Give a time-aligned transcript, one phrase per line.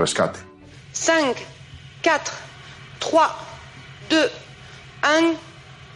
[0.00, 0.38] Rescate.
[0.92, 1.34] 5,
[2.02, 2.34] 4,
[2.98, 3.12] 3,
[4.08, 4.30] 2,
[5.02, 5.36] 1.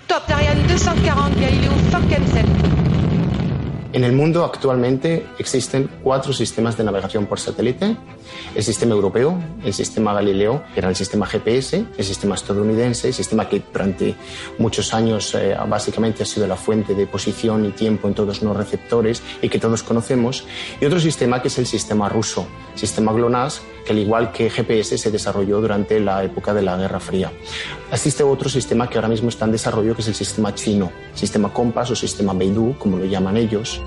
[0.07, 2.49] Top, Ariane 240, Galileo Falcon 7.
[3.95, 7.97] En el mundo actualmente existen cuatro sistemas de navegación por satélite.
[8.55, 13.15] El sistema europeo, el sistema Galileo, que era el sistema GPS, el sistema estadounidense, el
[13.15, 14.17] sistema que durante
[14.59, 18.57] muchos años eh, básicamente ha sido la fuente de posición y tiempo en todos los
[18.57, 20.45] receptores y que todos conocemos,
[20.81, 24.99] y otro sistema que es el sistema ruso, sistema GLONASS, que al igual que GPS
[24.99, 27.33] se desarrolló durante la época de la Guerra Fría.
[27.93, 31.53] Existe otro sistema que ahora mismo está en desarrollo, que es el sistema chino, sistema
[31.53, 33.81] COMPAS o sistema Beidou, como lo llaman ellos.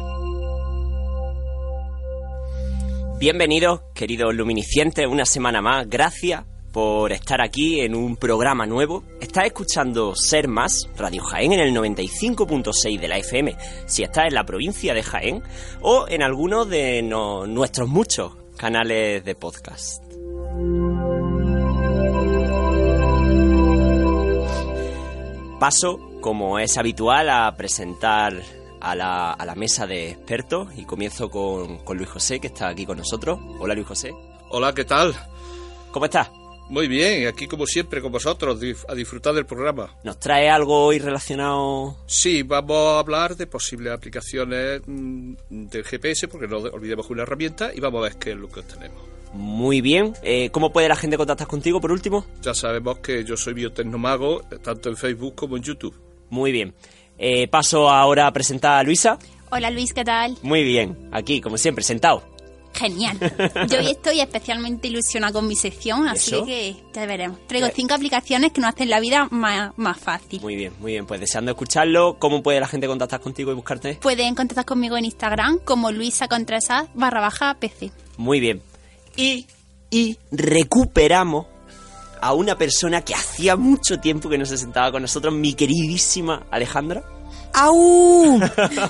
[3.19, 5.89] Bienvenidos, queridos luminicientes, una semana más.
[5.89, 9.03] Gracias por estar aquí en un programa nuevo.
[9.19, 13.55] Estás escuchando Ser Más, Radio Jaén, en el 95.6 de la FM,
[13.87, 15.41] si estás en la provincia de Jaén,
[15.81, 20.03] o en alguno de nuestros muchos canales de podcast.
[25.59, 28.33] Paso, como es habitual, a presentar
[28.81, 32.67] a la, a la mesa de expertos y comienzo con, con Luis José, que está
[32.67, 33.39] aquí con nosotros.
[33.59, 34.13] Hola Luis José.
[34.49, 35.15] Hola, ¿qué tal?
[35.91, 36.29] ¿Cómo estás?
[36.69, 39.95] Muy bien, aquí como siempre con vosotros, a disfrutar del programa.
[40.03, 41.97] ¿Nos trae algo hoy relacionado?
[42.07, 47.23] Sí, vamos a hablar de posibles aplicaciones mm, del GPS, porque no olvidemos que una
[47.23, 49.01] herramienta, y vamos a ver qué es lo que tenemos.
[49.33, 50.13] Muy bien.
[50.23, 52.25] Eh, ¿Cómo puede la gente contactar contigo por último?
[52.41, 55.95] Ya sabemos que yo soy biotecnomago, tanto en Facebook como en YouTube.
[56.29, 56.73] Muy bien.
[57.17, 59.17] Eh, paso ahora a presentar a Luisa.
[59.49, 60.37] Hola Luis, ¿qué tal?
[60.41, 62.36] Muy bien, aquí como siempre, sentado.
[62.77, 63.17] Genial.
[63.69, 67.39] Yo hoy estoy especialmente ilusionada con mi sección, así que ya veremos.
[67.47, 70.41] Traigo cinco aplicaciones que nos hacen la vida más, más fácil.
[70.41, 71.07] Muy bien, muy bien.
[71.07, 73.95] Pues deseando escucharlo, ¿cómo puede la gente contactar contigo y buscarte?
[73.95, 77.91] Pueden contactar conmigo en Instagram como Luisa Contresas barra baja PC.
[78.17, 78.61] Muy bien.
[79.15, 79.47] Y,
[79.89, 81.47] y recuperamos
[82.21, 86.45] a una persona que hacía mucho tiempo que no se sentaba con nosotros, mi queridísima
[86.51, 87.16] Alejandra.
[87.59, 88.39] ¡Au!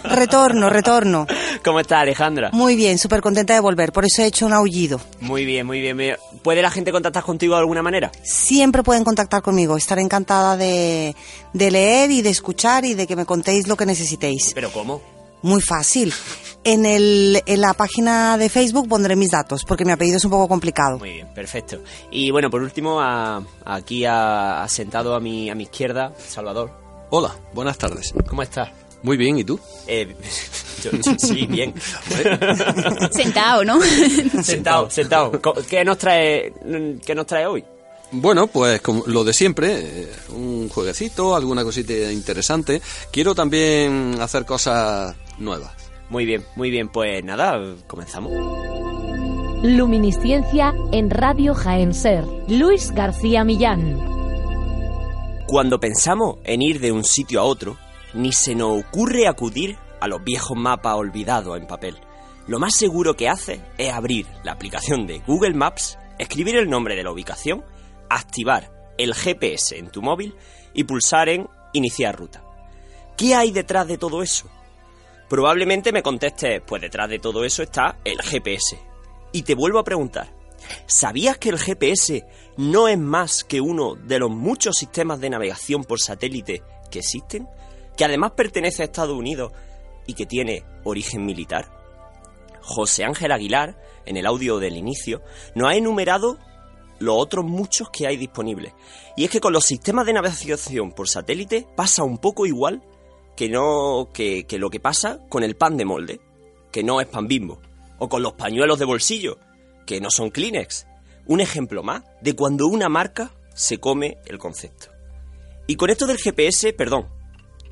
[0.03, 1.25] Retorno, retorno.
[1.63, 2.49] ¿Cómo está Alejandra?
[2.51, 4.99] Muy bien, súper contenta de volver, por eso he hecho un aullido.
[5.21, 6.17] Muy bien, muy bien.
[6.43, 8.11] ¿Puede la gente contactar contigo de alguna manera?
[8.23, 11.15] Siempre pueden contactar conmigo, estaré encantada de,
[11.53, 14.51] de leer y de escuchar y de que me contéis lo que necesitéis.
[14.53, 15.01] ¿Pero cómo?
[15.43, 16.13] Muy fácil.
[16.65, 20.31] En, el, en la página de Facebook pondré mis datos, porque mi apellido es un
[20.31, 20.99] poco complicado.
[20.99, 21.77] Muy bien, perfecto.
[22.11, 22.99] Y bueno, por último,
[23.63, 26.86] aquí ha, sentado a mi, a mi izquierda, Salvador.
[27.09, 28.13] Hola, buenas tardes.
[28.27, 28.69] ¿Cómo estás?
[29.03, 29.59] Muy bien, ¿y tú?
[29.87, 30.13] Eh,
[31.17, 31.73] sí, bien.
[33.11, 33.79] sentado, ¿no?
[34.43, 35.31] sentado, sentado.
[35.69, 36.53] ¿Qué nos trae,
[37.05, 37.63] qué nos trae hoy?
[38.11, 42.81] Bueno, pues como lo de siempre, eh, un jueguecito, alguna cosita interesante.
[43.11, 45.71] Quiero también hacer cosas nuevas.
[46.09, 46.89] Muy bien, muy bien.
[46.89, 48.31] Pues nada, comenzamos.
[49.63, 52.25] Luminiscencia en Radio Jaén Ser.
[52.47, 54.16] Luis García Millán.
[55.47, 57.77] Cuando pensamos en ir de un sitio a otro,
[58.13, 61.95] ni se nos ocurre acudir a los viejos mapas olvidados en papel.
[62.47, 66.97] Lo más seguro que hace es abrir la aplicación de Google Maps, escribir el nombre
[66.97, 67.63] de la ubicación,
[68.09, 70.35] activar el GPS en tu móvil
[70.73, 72.43] y pulsar en Iniciar ruta.
[73.15, 74.49] ¿Qué hay detrás de todo eso?
[75.29, 78.77] Probablemente me contestes, pues detrás de todo eso está el GPS.
[79.31, 80.27] Y te vuelvo a preguntar,
[80.85, 82.25] ¿sabías que el GPS
[82.57, 87.47] no es más que uno de los muchos sistemas de navegación por satélite que existen,
[87.95, 89.51] que además pertenece a Estados Unidos
[90.05, 91.71] y que tiene origen militar.
[92.61, 95.21] José Ángel Aguilar, en el audio del inicio,
[95.55, 96.37] nos ha enumerado
[96.99, 98.73] los otros muchos que hay disponibles.
[99.15, 102.81] Y es que con los sistemas de navegación por satélite pasa un poco igual
[103.35, 106.19] que, no, que, que lo que pasa con el pan de molde,
[106.71, 107.61] que no es pan bimbo,
[107.99, 109.37] o con los pañuelos de bolsillo,
[109.87, 110.85] que no son Kleenex,
[111.25, 114.91] un ejemplo más de cuando una marca se come el concepto.
[115.65, 117.07] Y con esto del GPS, perdón,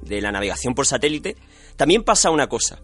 [0.02, 1.36] de la navegación por satélite,
[1.76, 2.82] también pasa una cosa.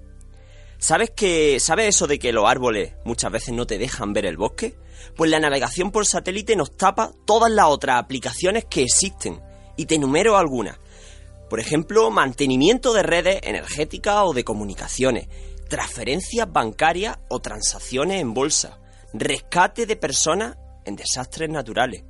[0.77, 4.37] ¿Sabes que sabes eso de que los árboles muchas veces no te dejan ver el
[4.37, 4.75] bosque?
[5.15, 9.41] Pues la navegación por satélite nos tapa todas las otras aplicaciones que existen
[9.77, 10.79] y te enumero algunas.
[11.49, 15.27] Por ejemplo, mantenimiento de redes energéticas o de comunicaciones,
[15.69, 18.80] transferencias bancarias o transacciones en bolsa,
[19.13, 22.03] rescate de personas en desastres naturales.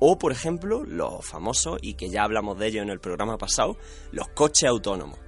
[0.00, 3.76] O, por ejemplo, los famosos, y que ya hablamos de ellos en el programa pasado,
[4.12, 5.18] los coches autónomos.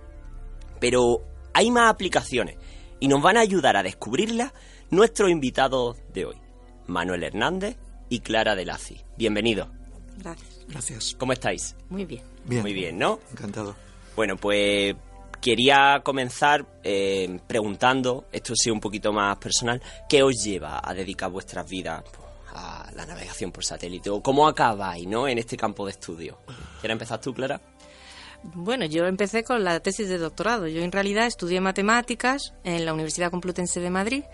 [0.81, 1.23] Pero
[1.55, 2.57] hay más aplicaciones
[3.01, 4.53] y nos van a ayudar a descubrirlas
[4.91, 6.37] nuestros invitados de hoy,
[6.87, 7.77] Manuel Hernández
[8.09, 9.01] y Clara Delazi.
[9.17, 9.69] Bienvenidos.
[10.19, 10.67] Gracias.
[10.69, 11.15] Gracias.
[11.19, 11.77] ¿Cómo estáis?
[11.89, 12.23] Muy bien.
[12.45, 13.21] Muy bien, ¿no?
[13.31, 13.75] Encantado.
[14.15, 14.95] Bueno, pues
[15.41, 21.31] quería comenzar eh, preguntando, esto sí un poquito más personal, ¿qué os lleva a dedicar
[21.31, 22.03] vuestras vidas
[22.55, 24.11] a la navegación por satélite?
[24.11, 25.29] ¿O cómo acabáis ¿no?
[25.29, 26.39] en este campo de estudio?
[26.81, 27.61] ¿Quieres empezar tú, Clara?
[28.55, 30.69] Bueno, yo empecé con la tesis de doctorado.
[30.69, 34.25] Yo en realidad estudié matemáticas en la Universidad Complutense de Madrid,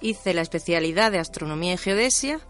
[0.00, 2.40] hice la especialidad de astronomía y geodesia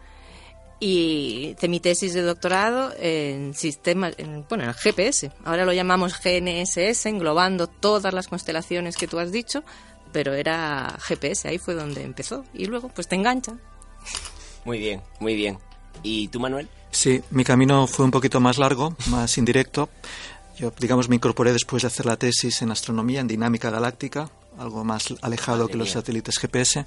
[0.78, 4.14] y hice mi tesis de doctorado en sistemas,
[4.49, 5.32] bueno, en GPS.
[5.44, 9.62] Ahora lo llamamos GNSS, englobando todas las constelaciones que tú has dicho,
[10.12, 12.44] pero era GPS, ahí fue donde empezó.
[12.52, 13.56] Y luego, pues te engancha.
[14.64, 15.58] Muy bien, muy bien.
[16.02, 16.69] ¿Y tú, Manuel?
[16.90, 19.88] Sí, mi camino fue un poquito más largo, más indirecto.
[20.56, 24.85] Yo, digamos, me incorporé después de hacer la tesis en astronomía, en dinámica galáctica, algo
[24.85, 26.87] más alejado que los satélites GPS,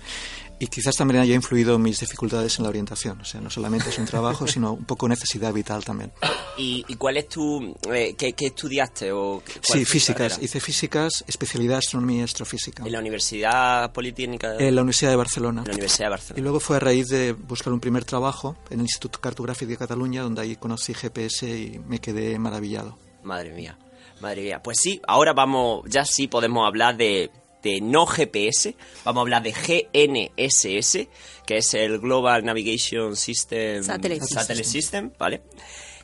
[0.60, 3.22] y quizás también haya influido mis dificultades en la orientación.
[3.22, 6.12] O sea, no solamente es un trabajo, sino un poco necesidad vital también.
[6.58, 7.74] ¿Y, cuál es tu...
[7.94, 9.14] Eh, qué, estudiaste?
[9.14, 10.38] O sí, físicas.
[10.42, 12.84] Hice físicas, especialidad astronomía y astrofísica.
[12.86, 14.56] ¿En la Universidad Politécnica?
[14.58, 15.64] En la Universidad de Barcelona.
[15.66, 16.40] la Universidad de Barcelona.
[16.40, 19.78] Y luego fue a raíz de buscar un primer trabajo en el Instituto Cartográfico de
[19.78, 22.98] Cataluña, donde ahí conocí GPS y me quedé maravillado.
[23.24, 23.78] Madre mía,
[24.20, 24.62] madre mía.
[24.62, 27.32] Pues sí, ahora vamos, ya sí podemos hablar de,
[27.64, 31.08] de no GPS, vamos a hablar de GNSS,
[31.46, 35.12] que es el Global Navigation System Satellite, System.
[35.18, 35.42] ¿vale?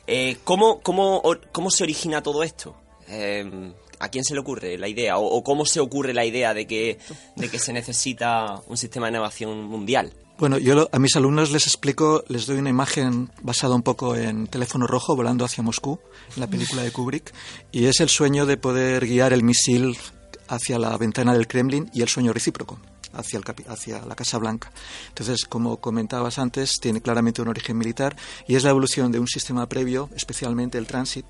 [0.06, 1.22] Eh, ¿cómo, cómo,
[1.52, 2.76] cómo, se origina todo esto?
[3.08, 5.18] Eh, ¿A quién se le ocurre la idea?
[5.18, 6.98] O, cómo se ocurre la idea de que,
[7.34, 10.12] de que se necesita un sistema de navegación mundial?
[10.38, 14.48] Bueno, yo a mis alumnos les explico, les doy una imagen basada un poco en
[14.48, 15.98] Teléfono Rojo volando hacia Moscú,
[16.34, 17.32] en la película de Kubrick,
[17.72, 19.96] y es el sueño de poder guiar el misil
[20.48, 22.78] hacia la ventana del Kremlin y el sueño recíproco
[23.12, 24.70] hacia, el, hacia la Casa Blanca.
[25.08, 28.16] Entonces, como comentabas antes, tiene claramente un origen militar
[28.46, 31.26] y es la evolución de un sistema previo, especialmente el transit,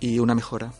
[0.00, 0.72] y una mejora.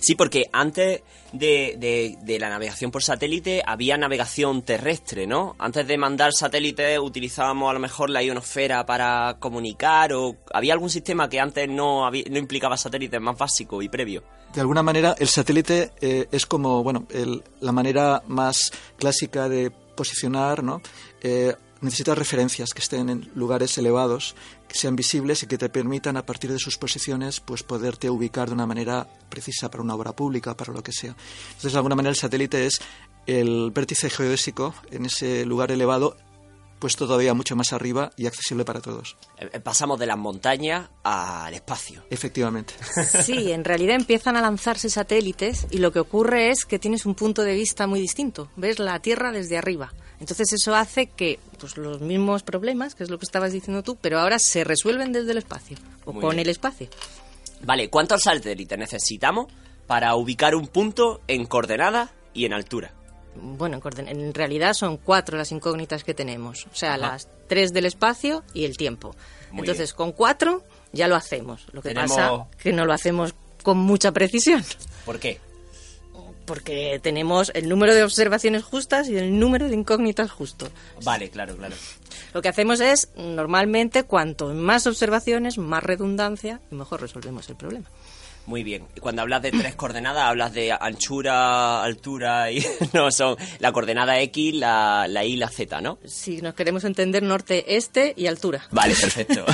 [0.00, 1.02] Sí, porque antes
[1.32, 5.56] de, de, la navegación por satélite había navegación terrestre, ¿no?
[5.58, 10.90] Antes de mandar satélites utilizábamos a lo mejor la ionosfera para comunicar o había algún
[10.90, 14.22] sistema que antes no, no implicaba satélites más básico y previo.
[14.54, 17.06] De alguna manera el satélite eh, es como, bueno,
[17.60, 20.82] la manera más clásica de posicionar, ¿no?
[21.20, 24.34] Eh, necesitas referencias que estén en lugares elevados,
[24.68, 28.48] que sean visibles y que te permitan a partir de sus posiciones pues poderte ubicar
[28.48, 31.14] de una manera precisa para una obra pública, para lo que sea.
[31.48, 32.80] Entonces, de alguna manera el satélite es
[33.26, 36.16] el vértice geodésico en ese lugar elevado
[36.80, 39.16] puesto todavía mucho más arriba y accesible para todos.
[39.38, 42.02] Eh, eh, pasamos de las montañas al espacio.
[42.10, 42.74] Efectivamente.
[43.22, 47.14] Sí, en realidad empiezan a lanzarse satélites y lo que ocurre es que tienes un
[47.14, 48.48] punto de vista muy distinto.
[48.56, 49.92] Ves la Tierra desde arriba.
[50.18, 53.96] Entonces eso hace que pues, los mismos problemas, que es lo que estabas diciendo tú,
[53.96, 56.88] pero ahora se resuelven desde el espacio o con el espacio.
[57.62, 59.46] Vale, ¿cuántos satélites necesitamos
[59.86, 62.94] para ubicar un punto en coordenada y en altura?
[63.36, 68.42] Bueno, en, realidad son cuatro las incógnitas que tenemos, o sea, las tres del espacio
[68.54, 69.14] y el tiempo.
[69.52, 71.66] Entonces, con cuatro ya lo hacemos.
[71.72, 74.64] Lo que pasa que no lo hacemos con mucha precisión.
[75.04, 75.40] ¿Por qué?
[76.50, 80.68] porque tenemos el número de observaciones justas y el número de incógnitas justo.
[81.04, 81.76] Vale, claro, claro.
[82.34, 87.88] Lo que hacemos es, normalmente, cuanto más observaciones, más redundancia y mejor resolvemos el problema.
[88.46, 88.86] Muy bien.
[89.00, 94.54] Cuando hablas de tres coordenadas, hablas de anchura, altura y no son la coordenada X,
[94.54, 95.98] la, la Y y la Z, ¿no?
[96.04, 98.66] Sí, nos queremos entender norte, este y altura.
[98.72, 99.44] Vale, perfecto.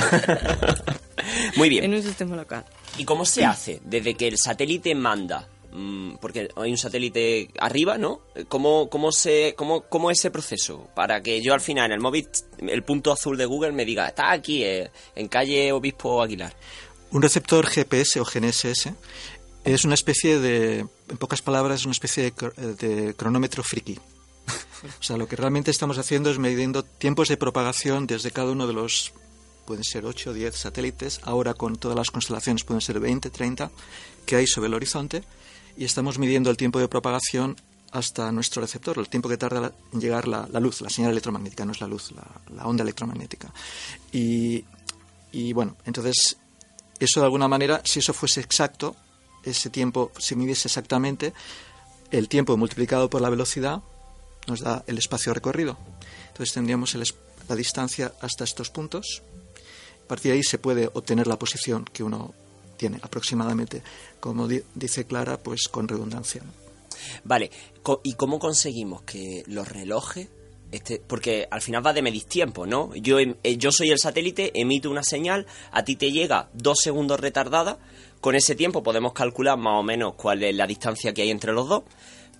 [1.55, 1.83] Muy bien.
[1.83, 2.65] En un sistema local.
[2.97, 5.47] ¿Y cómo se hace desde que el satélite manda
[5.79, 8.21] Mm, porque hay un satélite arriba, ¿no?
[8.47, 10.87] ¿Cómo, cómo, se, cómo, ¿Cómo es ese proceso?
[10.95, 12.27] Para que yo al final en el móvil,
[12.59, 16.55] el punto azul de Google me diga, está aquí, eh, en calle Obispo Aguilar.
[17.11, 18.91] Un receptor GPS o GNSS
[19.63, 23.97] es una especie de, en pocas palabras, una especie de, cronómetro friki.
[24.99, 28.67] o sea, lo que realmente estamos haciendo es midiendo tiempos de propagación desde cada uno
[28.67, 29.13] de los
[29.65, 33.69] pueden ser 8 o 10 satélites, ahora con todas las constelaciones pueden ser 20, 30,
[34.25, 35.23] que hay sobre el horizonte,
[35.75, 37.57] y estamos midiendo el tiempo de propagación
[37.91, 41.73] hasta nuestro receptor, el tiempo que tarda en llegar la, luz, la señal electromagnética, no
[41.73, 43.53] es la luz, la, onda electromagnética.
[44.11, 44.63] Y,
[45.53, 46.37] bueno, entonces,
[46.99, 48.95] eso de alguna manera, si eso fuese exacto,
[49.43, 51.33] ese tiempo se midiese exactamente,
[52.11, 53.81] el tiempo multiplicado por la velocidad
[54.47, 55.77] nos da el espacio recorrido.
[56.27, 59.21] Entonces tendríamos la distancia hasta estos puntos.
[60.05, 62.33] A partir de ahí se puede obtener la posición que uno
[62.77, 63.83] tiene aproximadamente,
[64.19, 66.43] como dice Clara, pues con redundancia.
[67.23, 67.51] Vale,
[68.03, 70.29] ¿y cómo conseguimos que los relojes
[70.71, 72.93] este, porque al final va de medir tiempo, ¿no?
[72.95, 76.79] Yo, em, eh, yo soy el satélite, emito una señal, a ti te llega dos
[76.81, 77.77] segundos retardada,
[78.19, 81.53] con ese tiempo podemos calcular más o menos cuál es la distancia que hay entre
[81.53, 81.83] los dos,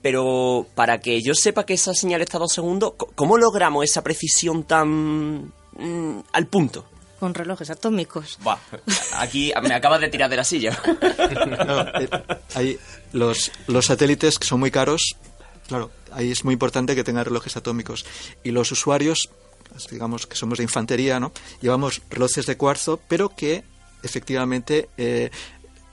[0.02, 4.04] pero para que yo sepa que esa señal está a dos segundos, ¿cómo logramos esa
[4.04, 6.86] precisión tan mm, al punto.
[7.20, 8.38] Con relojes atómicos.
[8.42, 8.60] Buah,
[9.14, 10.78] aquí me acabas de tirar de la silla.
[11.68, 12.10] No, eh,
[12.56, 12.80] hay
[13.14, 15.16] los, los satélites que son muy caros,
[15.68, 18.06] claro, ahí es muy importante que tengan relojes atómicos.
[18.44, 19.30] Y los usuarios,
[19.92, 21.32] digamos que somos de infantería, ¿no?
[21.62, 23.64] Llevamos relojes de cuarzo, pero que
[24.04, 25.30] efectivamente eh,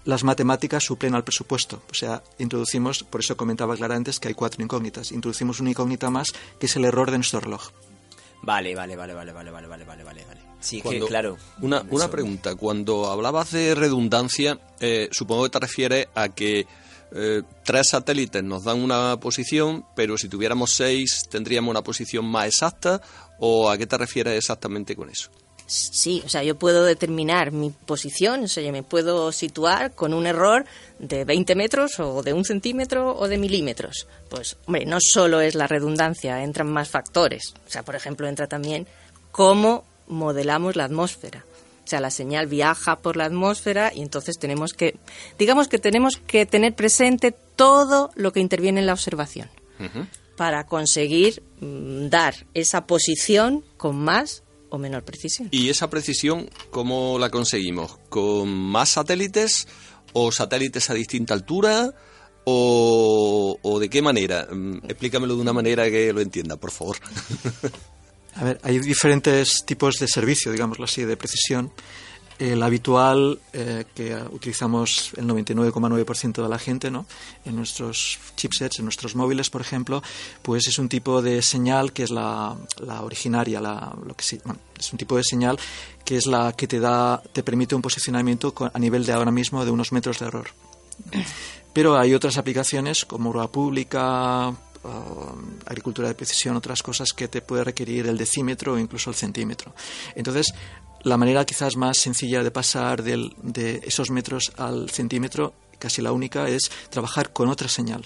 [0.05, 1.83] las matemáticas suplen al presupuesto.
[1.91, 5.13] O sea, introducimos, por eso comentaba Clara antes que hay cuatro incógnitas.
[5.13, 6.29] Introducimos una incógnita más,
[6.59, 7.71] que es el error de nuestro reloj.
[8.43, 10.25] Vale, vale, vale, vale, vale, vale, vale, vale, vale.
[10.61, 11.37] Sí, que, claro.
[11.61, 12.55] Una, una pregunta.
[12.55, 16.67] Cuando hablabas de redundancia, eh, supongo que te refieres a que
[17.15, 22.47] eh, tres satélites nos dan una posición, pero si tuviéramos seis tendríamos una posición más
[22.47, 23.01] exacta,
[23.39, 25.31] o a qué te refieres exactamente con eso?
[25.67, 30.13] Sí, o sea, yo puedo determinar mi posición, o sea, yo me puedo situar con
[30.13, 30.67] un error
[30.99, 34.07] de 20 metros o de un centímetro o de milímetros.
[34.29, 37.55] Pues, hombre, no solo es la redundancia, entran más factores.
[37.67, 38.87] O sea, por ejemplo, entra también
[39.31, 41.47] cómo modelamos la atmósfera.
[41.85, 44.97] O sea, la señal viaja por la atmósfera y entonces tenemos que,
[45.39, 49.49] digamos que tenemos que tener presente todo lo que interviene en la observación
[50.37, 55.49] para conseguir mm, dar esa posición con más o menor precisión.
[55.51, 57.99] ¿Y esa precisión cómo la conseguimos?
[58.09, 59.69] ¿Con más satélites
[60.15, 61.93] o satélites a distinta altura?
[62.47, 64.49] ¿O, o de qué manera?
[64.51, 66.97] Mm, Explícamelo de una manera que lo entienda, por favor.
[68.37, 71.71] A ver, hay diferentes tipos de servicio, digámoslo así, de precisión.
[72.37, 77.07] El habitual eh, que utilizamos el 99,9% de la gente, ¿no?
[77.45, 80.03] En nuestros chipsets, en nuestros móviles, por ejemplo,
[80.43, 84.41] pues es un tipo de señal que es la, la originaria, la, lo que sí,
[84.45, 85.61] bueno, es un tipo de señal
[86.05, 89.31] que es la que te da, te permite un posicionamiento con- a nivel de ahora
[89.31, 90.49] mismo de unos metros de error.
[91.73, 94.53] Pero hay otras aplicaciones como rueda pública,
[95.67, 99.75] agricultura de precisión, otras cosas que te puede requerir el decímetro o incluso el centímetro.
[100.15, 100.55] Entonces,
[101.03, 106.13] la manera quizás más sencilla de pasar del- de esos metros al centímetro, casi la
[106.13, 108.05] única, es trabajar con otra señal.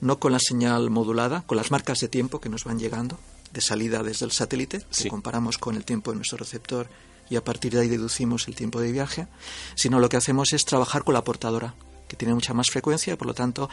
[0.00, 3.18] No con la señal modulada, con las marcas de tiempo que nos van llegando
[3.52, 6.88] de salida desde el satélite, que comparamos con el tiempo de nuestro receptor
[7.30, 9.26] y a partir de ahí deducimos el tiempo de viaje,
[9.74, 11.74] sino lo que hacemos es trabajar con la portadora,
[12.06, 13.68] que tiene mucha más frecuencia y por lo tanto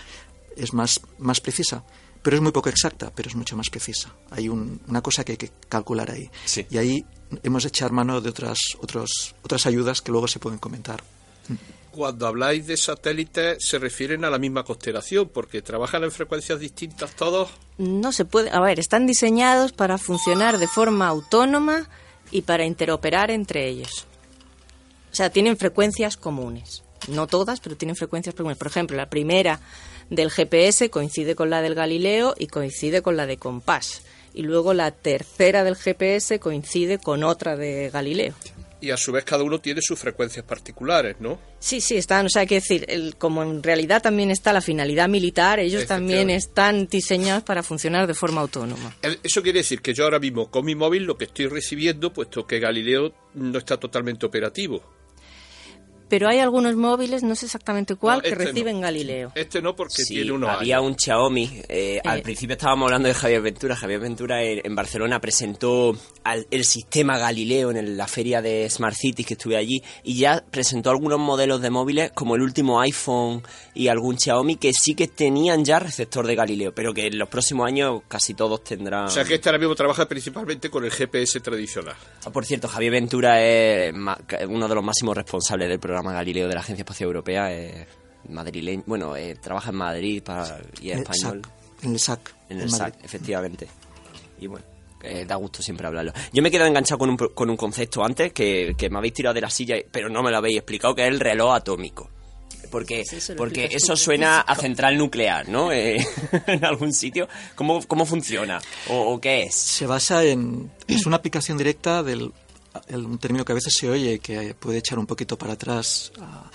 [0.56, 1.84] es más, más precisa.
[2.24, 4.10] Pero es muy poco exacta, pero es mucho más precisa.
[4.32, 6.30] Hay un- una cosa que hay que calcular ahí.
[6.46, 6.66] Sí.
[6.72, 7.06] Y ahí
[7.44, 11.04] hemos de echar mano de otras, otros, otras ayudas que luego se pueden comentar.
[11.92, 17.12] Cuando habláis de satélites, se refieren a la misma constelación, porque trabajan en frecuencias distintas
[17.16, 17.50] todos.
[17.78, 21.88] No se puede, a ver, están diseñados para funcionar de forma autónoma
[22.32, 24.08] y para interoperar entre ellos.
[25.12, 26.84] O sea, tienen frecuencias comunes.
[27.10, 28.58] No todas, pero tienen frecuencias comunes.
[28.58, 29.60] Por ejemplo, la primera
[30.10, 34.04] del GPS coincide con la del Galileo y coincide con la de Compás.
[34.34, 38.34] Y luego la tercera del GPS coincide con otra de Galileo.
[38.82, 41.40] Y a su vez cada uno tiene sus frecuencias particulares, ¿no?
[41.60, 44.60] Sí, sí, están, o sea, hay que decir, el- como en realidad también está la
[44.60, 48.94] finalidad militar, ellos también están diseñados para funcionar de forma autónoma.
[49.24, 52.46] Eso quiere decir que yo ahora mismo con mi móvil lo que estoy recibiendo, puesto
[52.46, 54.84] que Galileo no está totalmente operativo.
[56.14, 58.52] Pero hay algunos móviles, no sé exactamente cuál, No, que este no.
[58.52, 59.32] reciben Galileo.
[59.34, 60.92] Este no, porque Sí, tiene unos había años.
[60.92, 61.62] un Xiaomi.
[61.68, 62.22] eh, Al Eh.
[62.22, 63.76] principio estábamos hablando de Javier Ventura.
[63.76, 68.70] Javier Ventura en, en Barcelona presentó al- el sistema Galileo en el- la feria de
[68.70, 72.80] Smart Cities que estuve allí y ya presentó algunos modelos de móviles como el último
[72.80, 73.42] iPhone
[73.74, 77.28] y algún Xiaomi que sí que tenían ya receptor de Galileo, pero que en los
[77.28, 79.06] próximos años casi todos tendrán.
[79.06, 81.96] O sea que este ahora mismo trabaja principalmente con el GPS tradicional.
[82.24, 83.92] Ah, Por cierto, Javier Ventura es
[84.48, 87.54] uno de los máximos responsables del programa Galileo de la Agencia Espacial Europea.
[87.54, 87.88] Es
[88.30, 91.42] madrileño, bueno, eh, trabaja en Madrid para, y es En el español.
[91.44, 92.34] SAC, en el SAC.
[92.50, 92.78] En el Madrid.
[92.78, 93.68] SAC, efectivamente.
[94.40, 94.66] Y bueno,
[95.04, 96.12] eh, da gusto siempre hablarlo.
[96.34, 99.14] Yo me he quedado enganchado con un, con un concepto antes que, que me habéis
[99.14, 102.10] tirado de la silla, pero no me lo habéis explicado, que es el reloj atómico.
[102.72, 105.72] Porque, Sí, porque eso suena a central nuclear, ¿no?
[105.72, 105.98] Eh,
[106.48, 107.28] en algún sitio.
[107.54, 108.60] ¿Cómo, cómo funciona?
[108.90, 109.54] ¿O, o qué es?
[109.54, 110.72] Se basa en...
[110.88, 112.34] Es una aplicación directa del el-
[112.94, 116.50] un término que a veces se oye que puede echar un poquito para atrás a,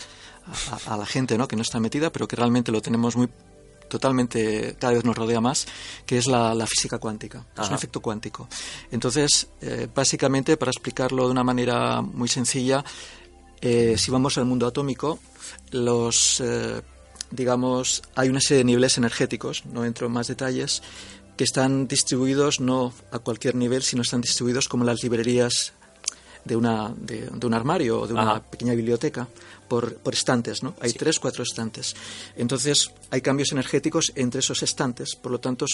[0.90, 1.46] a- a la gente ¿no?
[1.48, 3.28] que no está metida, pero que realmente lo tenemos muy
[3.88, 5.66] totalmente, cada vez nos rodea más,
[6.04, 7.46] que es la, la física cuántica.
[7.54, 7.75] Es un Ajá.
[7.76, 8.46] efecto cuántico.
[8.90, 12.84] Entonces, eh, básicamente, para explicarlo de una manera muy sencilla,
[13.62, 15.18] eh, si vamos al mundo atómico,
[15.70, 16.82] los, eh,
[17.30, 20.82] digamos, hay una serie de niveles energéticos, no entro en más detalles,
[21.38, 25.72] que están distribuidos no a cualquier nivel, sino están distribuidos como las librerías
[26.45, 29.28] de, una, de, de un armario o de una pequeña biblioteca
[29.68, 30.75] por, por estantes, ¿no?
[30.80, 31.95] Hay tres, cuatro estantes.
[32.37, 35.14] Entonces, hay cambios energéticos entre esos estantes.
[35.14, 35.66] Por lo tanto,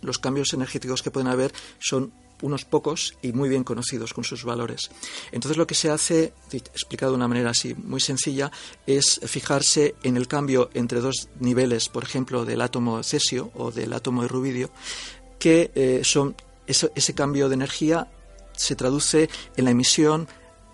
[0.00, 4.44] los cambios energéticos que pueden haber son unos pocos y muy bien conocidos con sus
[4.44, 4.90] valores.
[5.30, 8.50] Entonces lo que se hace, explicado de una manera así muy sencilla,
[8.84, 13.92] es fijarse en el cambio entre dos niveles, por ejemplo, del átomo cesio o del
[13.92, 14.70] átomo de rubidio,
[15.38, 16.34] que eh, son
[16.66, 18.08] ese cambio de energía
[18.56, 20.28] se traduce en la emisión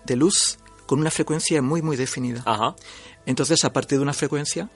[0.05, 2.43] de luz con una frecuencia muy muy definida.
[3.25, 4.69] Entonces, a partir de una frecuencia,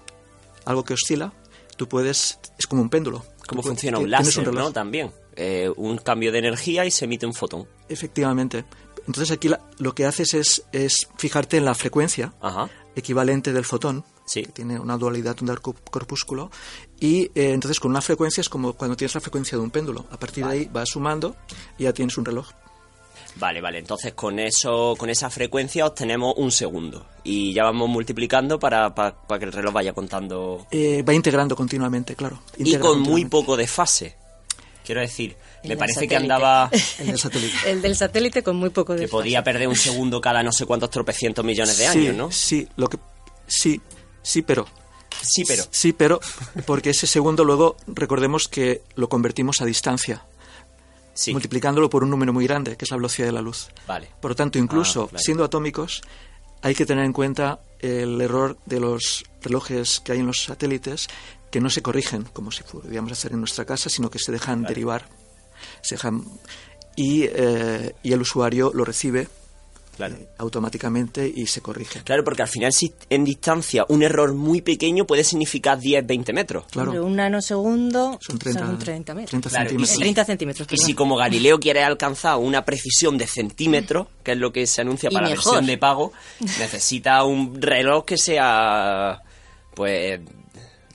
[0.65, 1.33] algo que oscila,
[1.75, 3.25] tú puedes es como un péndulo.
[3.47, 4.71] ¿Cómo funciona un láser, un ¿no?
[4.71, 5.11] También.
[5.35, 7.67] Eh, un cambio de energía y se emite un fotón.
[7.89, 8.65] Efectivamente.
[9.07, 12.33] Entonces aquí lo que haces es, es fijarte en la frecuencia
[12.95, 14.43] equivalente del fotón, sí.
[14.43, 16.51] que tiene una dualidad un corpúsculo,
[16.99, 20.05] y eh, entonces con una frecuencia es como cuando tienes la frecuencia de un péndulo.
[20.11, 21.35] A partir de ahí vas sumando
[21.77, 22.51] y ya tienes un reloj.
[23.35, 28.59] Vale, vale, entonces con eso, con esa frecuencia obtenemos un segundo y ya vamos multiplicando
[28.59, 30.67] para, para, que el reloj vaya contando.
[30.69, 32.39] Eh, va integrando continuamente, claro.
[32.57, 34.15] y con muy poco de fase.
[34.85, 36.69] Quiero decir, me parece que andaba...
[36.99, 37.71] El del satélite.
[37.71, 40.65] el del satélite con muy poco de Que podía perder un segundo cada no sé
[40.65, 42.31] cuántos tropecientos millones de años, ¿no?
[42.31, 42.97] Sí, lo que...
[43.47, 43.81] Sí,
[44.21, 44.67] sí, pero...
[45.21, 45.63] Sí, pero...
[45.71, 46.19] Sí, pero...
[46.65, 50.25] Porque ese segundo luego, recordemos que lo convertimos a distancia.
[51.13, 51.31] Sí.
[51.31, 53.69] multiplicándolo por un número muy grande, que es la velocidad de la luz.
[53.87, 54.09] Vale.
[54.19, 56.01] Por lo tanto, incluso ah, siendo atómicos,
[56.61, 61.07] hay que tener en cuenta el error de los relojes que hay en los satélites,
[61.51, 64.63] que no se corrigen como si pudiéramos hacer en nuestra casa, sino que se dejan
[64.63, 65.07] derivar.
[65.81, 66.23] Se dejan,
[66.95, 69.27] y, eh, y el usuario lo recibe
[69.99, 72.01] eh, automáticamente y se corrige.
[72.03, 76.33] Claro, porque al final si en distancia un error muy pequeño puede significar 10, 20
[76.33, 76.65] metros.
[76.71, 77.05] Claro.
[77.05, 79.29] un nanosegundo son 30, son 30 metros.
[79.29, 79.89] 30 centímetros.
[79.89, 84.33] Y si, 30 centímetros y si como Galileo quiere alcanzar una precisión de centímetros, que
[84.33, 89.21] es lo que se anuncia para la versión de pago, necesita un reloj que sea
[89.73, 90.19] pues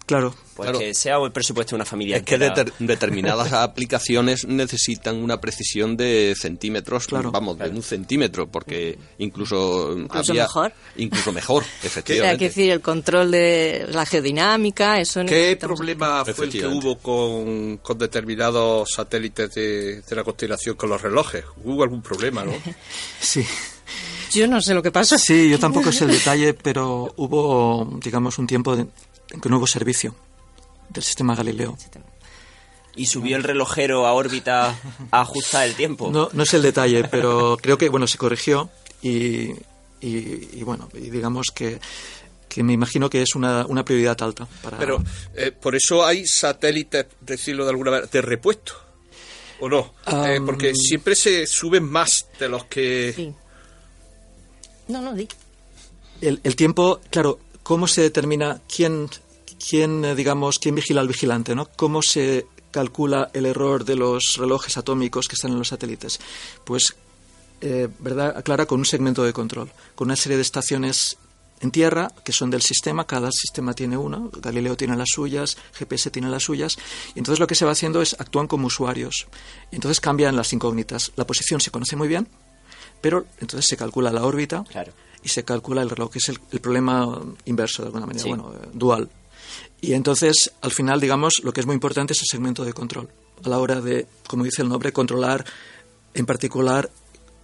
[0.08, 0.34] Claro.
[0.56, 2.16] Pues que sea el presupuesto de una familia.
[2.16, 2.38] Es que
[2.78, 10.72] determinadas aplicaciones necesitan una precisión de centímetros, vamos, de un centímetro, porque incluso, incluso mejor.
[10.96, 12.30] Incluso mejor, efectivamente.
[12.30, 15.20] Hay que decir, el control de la geodinámica, eso...
[15.26, 20.88] ¿Qué problema fue el que hubo con, con determinados satélites de, de la constelación con
[20.88, 21.44] los relojes?
[21.62, 22.52] ¿Hubo algún problema, no?
[23.20, 23.44] sí.
[24.32, 25.16] Yo no sé lo que pasó.
[25.18, 28.86] Sí, yo tampoco sé el detalle, pero hubo, digamos, un tiempo de,
[29.48, 30.14] nuevo servicio
[30.88, 31.76] del sistema Galileo.
[32.96, 34.76] ¿Y subió el relojero a órbita
[35.10, 36.10] a ajustar el tiempo?
[36.10, 38.70] No, no es el detalle, pero creo que bueno se corrigió
[39.02, 39.52] y,
[40.00, 41.78] y, bueno, y digamos que,
[42.48, 44.48] que me imagino que es una, una prioridad alta.
[44.62, 44.78] Para...
[44.78, 45.02] Pero
[45.36, 48.72] eh, por eso hay satélites, decirlo de alguna manera, de repuesto,
[49.60, 49.94] ¿o no?
[50.26, 53.12] Eh, porque siempre se suben más de los que...
[53.14, 53.32] Sí.
[54.88, 55.28] No, no, di.
[56.20, 57.38] El, el tiempo, claro,
[57.68, 59.10] ¿Cómo se determina quién,
[59.68, 61.54] quién, eh, digamos, quién vigila al vigilante?
[61.54, 61.66] ¿no?
[61.76, 66.18] ¿Cómo se calcula el error de los relojes atómicos que están en los satélites?
[66.64, 66.96] Pues,
[67.60, 68.34] eh, ¿verdad?
[68.38, 71.18] Aclara con un segmento de control, con una serie de estaciones
[71.60, 76.10] en tierra, que son del sistema, cada sistema tiene uno, Galileo tiene las suyas, GPS
[76.10, 76.78] tiene las suyas,
[77.14, 79.26] y entonces lo que se va haciendo es actúan como usuarios,
[79.72, 81.12] entonces cambian las incógnitas.
[81.16, 82.28] La posición se conoce muy bien,
[83.02, 86.38] pero entonces se calcula la órbita, claro y se calcula el reloj, que es el,
[86.60, 89.08] problema inverso de alguna manera, bueno, eh, dual.
[89.80, 93.08] Y entonces, al final, digamos, lo que es muy importante es el segmento de control,
[93.44, 95.44] a la hora de, como dice el nombre, controlar
[96.14, 96.90] en particular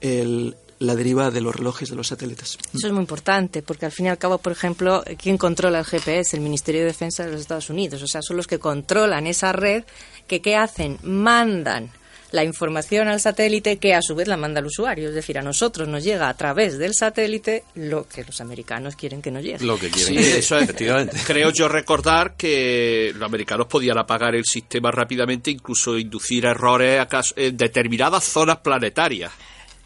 [0.00, 2.58] el, la deriva de los relojes de los satélites.
[2.72, 5.84] Eso es muy importante, porque al fin y al cabo, por ejemplo, ¿quién controla el
[5.84, 6.36] GPS?
[6.36, 8.02] El Ministerio de Defensa de los Estados Unidos.
[8.02, 9.84] O sea, son los que controlan esa red
[10.26, 10.98] que, ¿qué hacen?
[11.02, 11.90] Mandan
[12.34, 15.08] la información al satélite que a su vez la manda al usuario.
[15.08, 19.22] Es decir, a nosotros nos llega a través del satélite lo que los americanos quieren
[19.22, 19.64] que nos llegue.
[19.64, 20.20] Lo que quieren.
[20.20, 21.16] Sí, eso es, efectivamente.
[21.26, 27.56] Creo yo recordar que los americanos podían apagar el sistema rápidamente, incluso inducir errores en
[27.56, 29.30] determinadas zonas planetarias.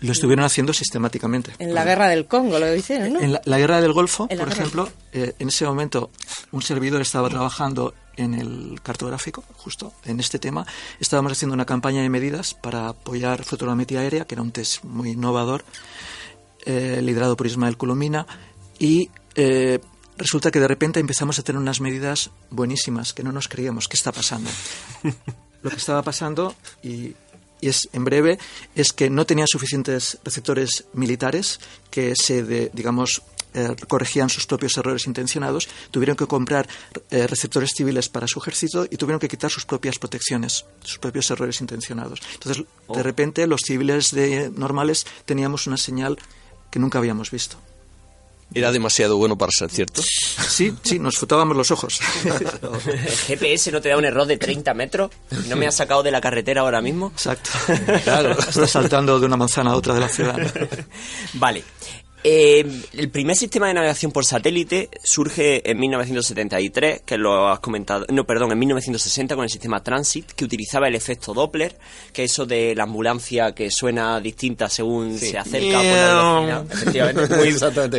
[0.00, 1.52] Lo estuvieron haciendo sistemáticamente.
[1.58, 3.20] En la guerra del Congo lo hicieron, ¿no?
[3.20, 6.10] En la, guerra del Golfo, por ejemplo, eh, en ese momento
[6.52, 10.66] un servidor estaba trabajando en el cartográfico, justo en este tema.
[11.00, 15.10] Estábamos haciendo una campaña de medidas para apoyar fotogrametría aérea, que era un test muy
[15.10, 15.64] innovador,
[16.66, 18.26] eh, liderado por Ismael Colomina,
[18.78, 19.80] y eh,
[20.16, 23.88] resulta que de repente empezamos a tener unas medidas buenísimas que no nos creíamos.
[23.88, 24.50] ¿Qué está pasando?
[25.62, 27.14] Lo que estaba pasando, y
[27.60, 28.38] y es en breve
[28.74, 33.22] es que no tenían suficientes receptores militares que se digamos
[33.58, 36.68] eh, corregían sus propios errores intencionados, tuvieron que comprar
[37.10, 41.28] eh, receptores civiles para su ejército y tuvieron que quitar sus propias protecciones, sus propios
[41.32, 42.20] errores intencionados.
[42.34, 43.02] Entonces, de oh.
[43.02, 46.18] repente, los civiles de, normales teníamos una señal
[46.70, 47.56] que nunca habíamos visto.
[48.54, 50.02] Era demasiado bueno para ser cierto.
[50.02, 52.00] Sí, sí, nos frotábamos los ojos.
[52.86, 55.10] ¿El GPS no te da un error de 30 metros?
[55.48, 57.08] ¿No me ha sacado de la carretera ahora mismo?
[57.08, 57.50] Exacto.
[58.04, 60.38] Claro, estás saltando de una manzana a otra de la ciudad.
[61.34, 61.64] Vale.
[62.24, 68.06] Eh, el primer sistema de navegación por satélite surge en 1973, que lo has comentado,
[68.10, 71.76] no, perdón, en 1960 con el sistema Transit, que utilizaba el efecto Doppler,
[72.12, 76.66] que es eso de la ambulancia que suena distinta según se acerca por la velocidad.
[76.72, 77.36] Efectivamente,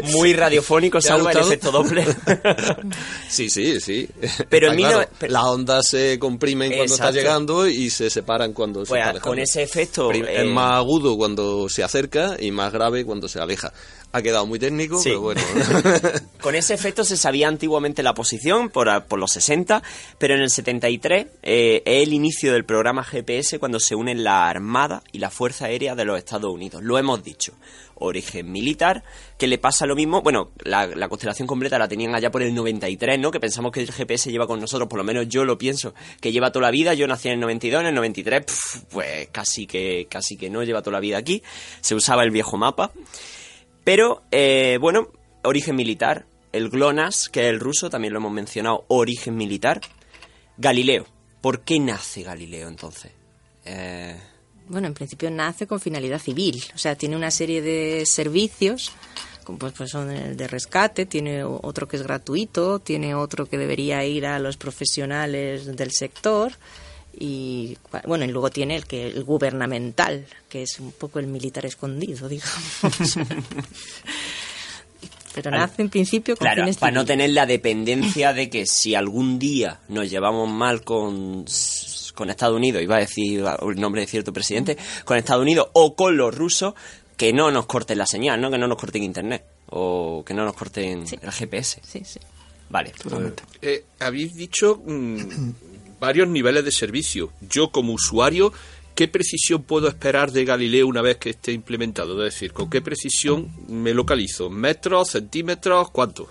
[0.03, 2.08] muy, muy radiofónico, salva el efecto Doppler.
[3.29, 4.08] sí, sí, sí.
[4.49, 8.89] Pero en Claro, las ondas se comprimen cuando está llegando y se separan cuando se
[8.89, 9.29] Pues, está alejando.
[9.29, 13.27] con ese efecto, Prim- eh, Es más agudo cuando se acerca y más grave cuando
[13.27, 13.71] se aleja.
[14.11, 15.09] Ha quedado muy técnico, Sí.
[15.09, 15.41] pero bueno.
[16.41, 19.83] Con ese efecto se sabía antiguamente la posición por, por los 60,
[20.17, 24.49] pero en el 73 eh, es el inicio del programa GPS cuando se unen la
[24.49, 26.81] Armada y la Fuerza Aérea de los Estados Unidos.
[26.83, 27.53] Lo hemos dicho.
[28.01, 29.03] Origen militar,
[29.37, 30.21] que le pasa lo mismo.
[30.21, 33.29] Bueno, la, la constelación completa la tenían allá por el 93, ¿no?
[33.29, 36.31] Que pensamos que el GPS lleva con nosotros, por lo menos yo lo pienso, que
[36.31, 36.93] lleva toda la vida.
[36.93, 40.63] Yo nací en el 92, en el 93, pf, pues casi que, casi que no
[40.63, 41.43] lleva toda la vida aquí.
[41.81, 42.91] Se usaba el viejo mapa.
[43.83, 45.09] Pero, eh, bueno,
[45.43, 46.25] origen militar.
[46.51, 49.81] El GLONASS, que es el ruso, también lo hemos mencionado, origen militar.
[50.57, 51.05] Galileo.
[51.41, 53.11] ¿Por qué nace Galileo entonces?
[53.65, 54.17] Eh,
[54.67, 58.91] Bueno, en principio nace con finalidad civil, o sea, tiene una serie de servicios,
[59.57, 64.03] pues, pues son el de rescate, tiene otro que es gratuito, tiene otro que debería
[64.05, 66.51] ir a los profesionales del sector
[67.13, 71.27] y cua- bueno, y luego tiene el que el gubernamental, que es un poco el
[71.27, 72.63] militar escondido, digamos.
[75.33, 78.95] Pero nace en principio con claro, fines para no tener la dependencia de que si
[78.95, 81.45] algún día nos llevamos mal con,
[82.15, 85.95] con Estados Unidos, iba a decir el nombre de cierto presidente, con Estados Unidos o
[85.95, 86.73] con los rusos,
[87.15, 88.49] que no nos corten la señal, ¿no?
[88.49, 91.79] Que no nos corten internet o que no nos corten el GPS.
[91.87, 92.19] Sí, sí.
[92.69, 92.91] Vale.
[93.61, 95.19] Eh, habéis dicho mm,
[95.99, 97.31] varios niveles de servicio.
[97.41, 98.53] Yo como usuario,
[98.95, 102.25] ¿qué precisión puedo esperar de Galileo una vez que esté implementado?
[102.25, 104.49] Es decir, ¿con qué precisión me localizo?
[104.49, 106.29] ¿Metros, centímetros, cuánto?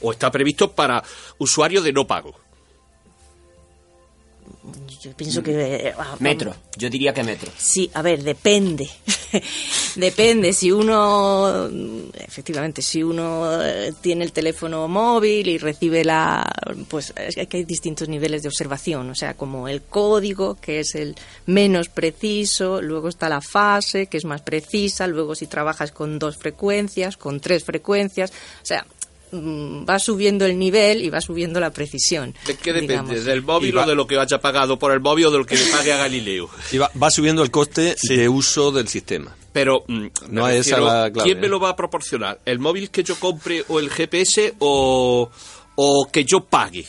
[0.00, 1.02] ¿O está previsto para
[1.38, 2.39] usuarios de no pago?
[5.00, 5.88] Yo pienso que...
[5.88, 7.50] eh, ah, Metro, yo diría que metro.
[7.56, 8.88] Sí, a ver, depende.
[9.96, 10.52] depende.
[10.52, 11.68] Si uno,
[12.14, 16.50] efectivamente, si uno eh, tiene el teléfono móvil y recibe la.
[16.88, 19.10] Pues es que hay distintos niveles de observación.
[19.10, 21.14] O sea, como el código, que es el
[21.46, 26.36] menos preciso, luego está la fase, que es más precisa, luego si trabajas con dos
[26.36, 28.30] frecuencias, con tres frecuencias.
[28.62, 28.86] O sea.
[29.32, 32.34] Mm, Va subiendo el nivel y va subiendo la precisión.
[32.46, 32.92] ¿De qué depende?
[32.94, 33.24] digamos.
[33.24, 35.46] ¿Del móvil va- o de lo que haya pagado por el móvil o de lo
[35.46, 36.48] que le pague a Galileo?
[36.72, 39.36] Y va, va subiendo el coste de uso del sistema.
[39.52, 41.50] Pero mm, No es esa la clave, ¿quién me ¿eh?
[41.50, 42.40] lo va a proporcionar?
[42.44, 45.30] ¿El móvil que yo compre o el GPS o,
[45.74, 46.86] o que yo pague?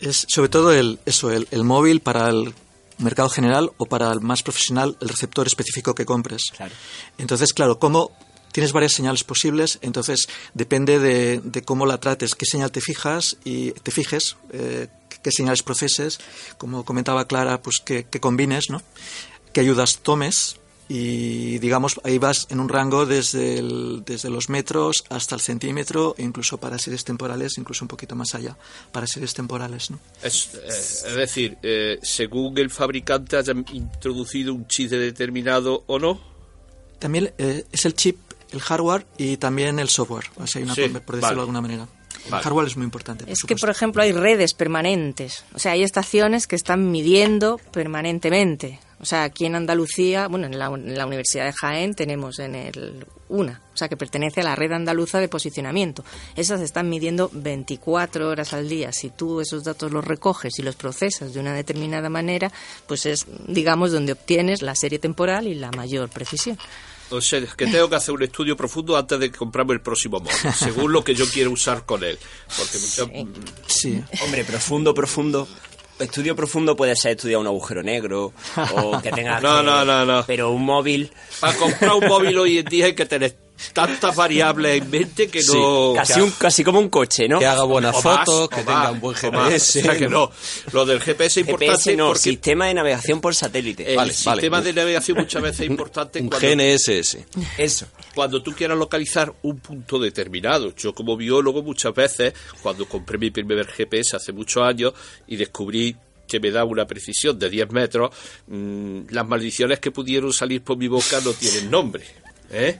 [0.00, 2.52] Es sobre todo el, eso, el, el móvil para el
[2.98, 6.42] mercado general o para el más profesional, el receptor específico que compres.
[6.56, 6.72] Claro.
[7.18, 8.12] Entonces, claro, como
[8.52, 13.36] tienes varias señales posibles, entonces depende de, de cómo la trates, qué señal te fijas
[13.44, 14.88] y te fijes, eh,
[15.22, 16.20] qué señales proceses,
[16.58, 18.82] como comentaba Clara, pues que, que combines, ¿no?
[19.52, 20.56] qué ayudas tomes
[20.88, 26.14] y digamos ahí vas en un rango desde, el- desde los metros hasta el centímetro
[26.18, 28.56] e incluso para series temporales incluso un poquito más allá
[28.90, 30.00] para series temporales ¿no?
[30.22, 36.20] Es, eh, es decir, eh, según el fabricante haya introducido un chip determinado o no.
[36.98, 38.16] también eh, es el chip
[38.52, 41.34] el hardware y también el software o sea hay una Sí, por, decirlo vale.
[41.34, 41.88] de alguna manera
[42.28, 42.36] Vale.
[42.36, 45.44] el hardware es muy importante por Es que, por ejemplo, hay redes permanentes.
[45.54, 48.78] O sea, hay estaciones que están midiendo permanentemente.
[49.00, 52.54] O sea, aquí en Andalucía, bueno, en la, en la Universidad de Jaén tenemos en
[52.54, 56.04] el una, o sea, que pertenece a la red andaluza de posicionamiento.
[56.36, 58.92] Esas están midiendo 24 horas al día.
[58.92, 62.52] Si tú esos datos los recoges y los procesas de una determinada manera,
[62.86, 66.58] pues es, digamos, donde obtienes la serie temporal y la mayor precisión.
[67.12, 70.18] O sea, es que tengo que hacer un estudio profundo antes de comprarme el próximo
[70.18, 72.18] móvil, según lo que yo quiero usar con él.
[72.56, 72.78] Porque
[73.66, 75.46] sí Hombre, profundo, profundo.
[75.98, 78.32] Estudio profundo puede ser estudiar un agujero negro
[78.74, 80.24] o que tenga No, que- no, no, no.
[80.26, 83.36] Pero un móvil Para comprar un móvil hoy en día hay que tener
[83.72, 85.92] tantas variables en mente que no...
[85.94, 87.38] casi un casi como un coche, ¿no?
[87.38, 89.14] Que haga buenas fotos, o que más, tenga un buen.
[89.16, 89.80] GPS.
[89.80, 90.30] O sea que no.
[90.72, 93.90] Lo del GPS es importante GPS no, porque sistema de navegación por satélite.
[93.90, 94.14] el Vale, vale.
[94.14, 97.18] sistema de navegación muchas veces es importante Un cuando, GNSS.
[97.58, 97.86] Eso.
[98.14, 100.74] cuando tú quieras localizar un punto determinado.
[100.74, 104.92] Yo como biólogo muchas veces, cuando compré mi primer GPS hace muchos años
[105.26, 108.10] y descubrí que me da una precisión de 10 metros,
[108.46, 112.04] mm, las maldiciones que pudieron salir por mi boca no tienen nombre.
[112.50, 112.78] ¿eh?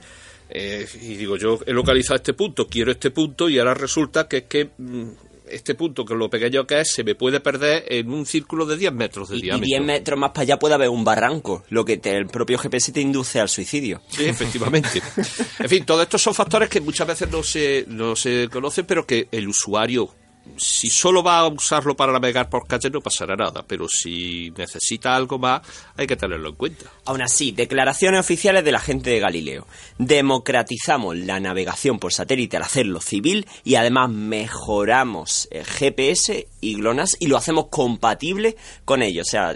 [0.49, 4.37] Eh, y digo, yo he localizado este punto, quiero este punto y ahora resulta que
[4.37, 5.03] es que mm,
[5.49, 8.77] este punto, que lo pequeño que es, se me puede perder en un círculo de
[8.77, 9.65] 10 metros de Y, y diámetro.
[9.67, 12.91] 10 metros más para allá puede haber un barranco, lo que te- el propio GPS
[12.91, 14.01] te induce al suicidio.
[14.09, 15.01] Sí, efectivamente.
[15.59, 19.05] En fin, todos estos son factores que muchas veces no se, no se conocen, pero
[19.05, 20.09] que el usuario,
[20.57, 23.63] si solo va a usarlo para navegar por calle, no pasará nada.
[23.65, 25.61] Pero si necesita algo más,
[25.95, 26.85] hay que tenerlo en cuenta.
[27.05, 29.67] Aún así, declaraciones oficiales de la gente de Galileo.
[29.97, 37.17] Democratizamos la navegación por satélite al hacerlo civil y además mejoramos eh, GPS y GLONASS
[37.19, 39.27] y lo hacemos compatible con ellos.
[39.27, 39.55] O sea,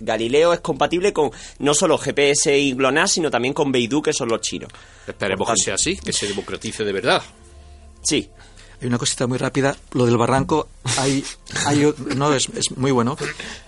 [0.00, 4.28] Galileo es compatible con no solo GPS y GLONASS, sino también con Beidou, que son
[4.28, 4.70] los chinos.
[5.06, 7.22] Esperemos que sea así, que se democratice de verdad.
[8.02, 8.28] Sí.
[8.80, 9.76] Hay una cosita muy rápida.
[9.92, 11.24] Lo del barranco, hay,
[11.64, 13.16] hay no es, es muy bueno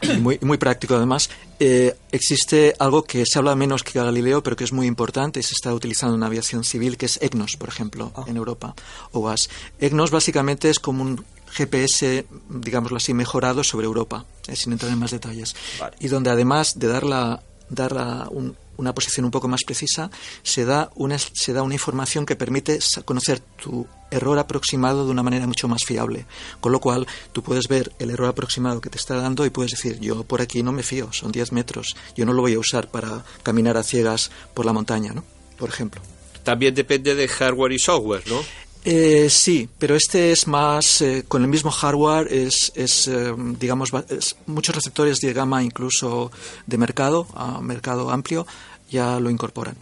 [0.03, 1.31] y muy, muy práctico además.
[1.61, 5.43] Eh, existe algo que se habla menos que Galileo, pero que es muy importante y
[5.43, 8.75] se está utilizando en aviación civil, que es EGNOS, por ejemplo, en Europa
[9.13, 9.49] o VAS.
[9.81, 14.99] EGNOS básicamente es como un GPS, digámoslo así, mejorado sobre Europa, eh, sin entrar en
[14.99, 15.57] más detalles.
[16.01, 20.09] Y donde además de dar la, dar la- un- una posición un poco más precisa,
[20.45, 25.23] se da una, se da una información que permite conocer tu error aproximado de una
[25.23, 26.27] manera mucho más fiable.
[26.61, 29.73] Con lo cual, tú puedes ver el error aproximado que te está dando y puedes
[29.73, 32.59] decir, yo por aquí no me fío, son 10 metros, yo no lo voy a
[32.59, 35.25] usar para caminar a ciegas por la montaña, ¿no?
[35.59, 36.01] Por ejemplo.
[36.45, 38.41] También depende de hardware y software, ¿no?
[38.85, 43.91] Eh, sí, pero este es más, eh, con el mismo hardware, es, es eh, digamos,
[44.09, 46.31] es- muchos receptores de gama incluso
[46.67, 48.47] de mercado, a mercado amplio,
[48.91, 49.77] ya lo incorporan.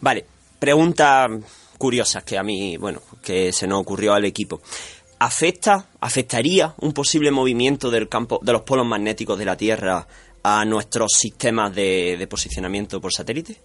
[0.00, 0.24] Vale,
[0.58, 1.30] preguntas
[1.84, 4.62] curiosas que a mí, bueno, que se nos ocurrió al equipo.
[5.18, 10.08] ¿Afecta, afectaría un posible movimiento del campo, de los polos magnéticos de la Tierra
[10.42, 13.60] a nuestros sistemas de, de posicionamiento por satélite?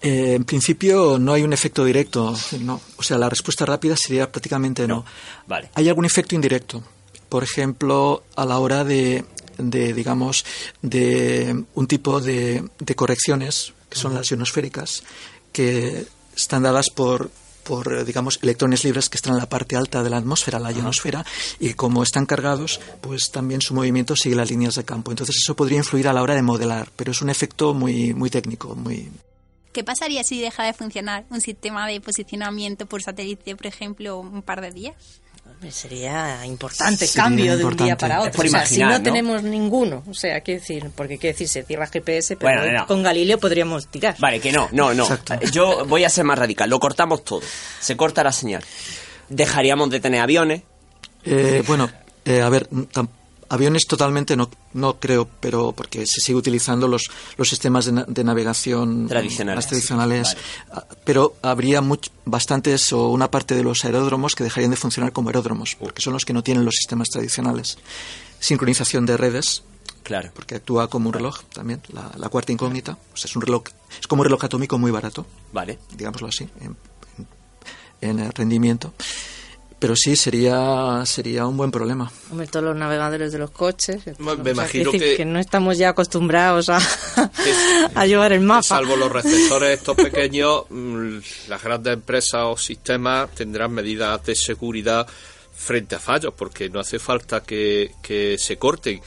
[0.00, 2.80] Eh, en principio no hay un efecto directo, no.
[2.96, 5.04] O sea, la respuesta rápida sería prácticamente no.
[5.46, 5.68] Vale.
[5.74, 6.82] Hay algún efecto indirecto.
[7.28, 9.26] Por ejemplo, a la hora de,
[9.58, 10.46] de, digamos,
[10.80, 15.02] de un tipo de, de correcciones, que son las ionosféricas,
[15.54, 16.06] que
[16.36, 17.30] están dadas por
[17.64, 20.70] por eh, digamos electrones libres que están en la parte alta de la atmósfera, la
[20.70, 21.24] ionosfera,
[21.58, 25.10] y como están cargados, pues también su movimiento sigue las líneas de campo.
[25.10, 28.30] Entonces eso podría influir a la hora de modelar, pero es un efecto muy muy
[28.30, 29.10] técnico, muy
[29.74, 34.40] ¿Qué pasaría si deja de funcionar un sistema de posicionamiento por satélite, por ejemplo, un
[34.40, 35.20] par de días?
[35.70, 38.32] Sería importante Sería cambio de un día para otro.
[38.32, 39.02] por O sea, si no, ¿no?
[39.02, 42.86] tenemos ninguno, o sea, quiero decir, porque quiero decir, se cierra GPS, pero Bueno, no.
[42.86, 44.14] con Galileo podríamos tirar.
[44.18, 45.04] Vale, que no, no, no.
[45.04, 45.38] Exacto.
[45.52, 46.68] Yo voy a ser más radical.
[46.68, 47.40] Lo cortamos todo.
[47.80, 48.62] Se corta la señal.
[49.28, 50.62] Dejaríamos de tener aviones.
[51.24, 51.90] Eh, bueno,
[52.26, 52.68] eh, a ver,
[53.54, 57.04] aviones totalmente no, no creo, pero porque se sigue utilizando los,
[57.36, 59.56] los sistemas de, de navegación Tradicionales.
[59.56, 60.36] más tradicionales.
[60.72, 65.12] Ah, Pero habría much- bastantes o una parte de los aeródromos que dejarían de funcionar
[65.12, 67.78] como aeródromos, porque son los que no tienen los sistemas tradicionales.
[68.40, 69.62] Sincronización de redes,
[70.02, 70.30] Claro.
[70.34, 72.92] porque actúa como un reloj también, la, la cuarta incógnita.
[73.14, 73.64] O sea, es un reloj,
[73.98, 75.78] es como un reloj atómico muy barato Vale.
[75.96, 76.76] digámoslo así, en,
[77.18, 77.28] en-
[78.10, 78.92] en el rendimiento.
[79.84, 82.10] Pero sí, sería, sería un buen problema.
[82.30, 84.00] Hombre, todos los navegadores de los coches.
[84.18, 86.78] Me imagino decir que- no estamos ya acostumbrados a,
[87.94, 88.62] a llevar el mapa.
[88.62, 91.18] Salvo los receptores estos pequeños, mm,
[91.48, 95.06] las grandes empresas o sistemas tendrán medidas de seguridad
[95.54, 99.02] frente a fallos, porque no hace falta que, que se corten.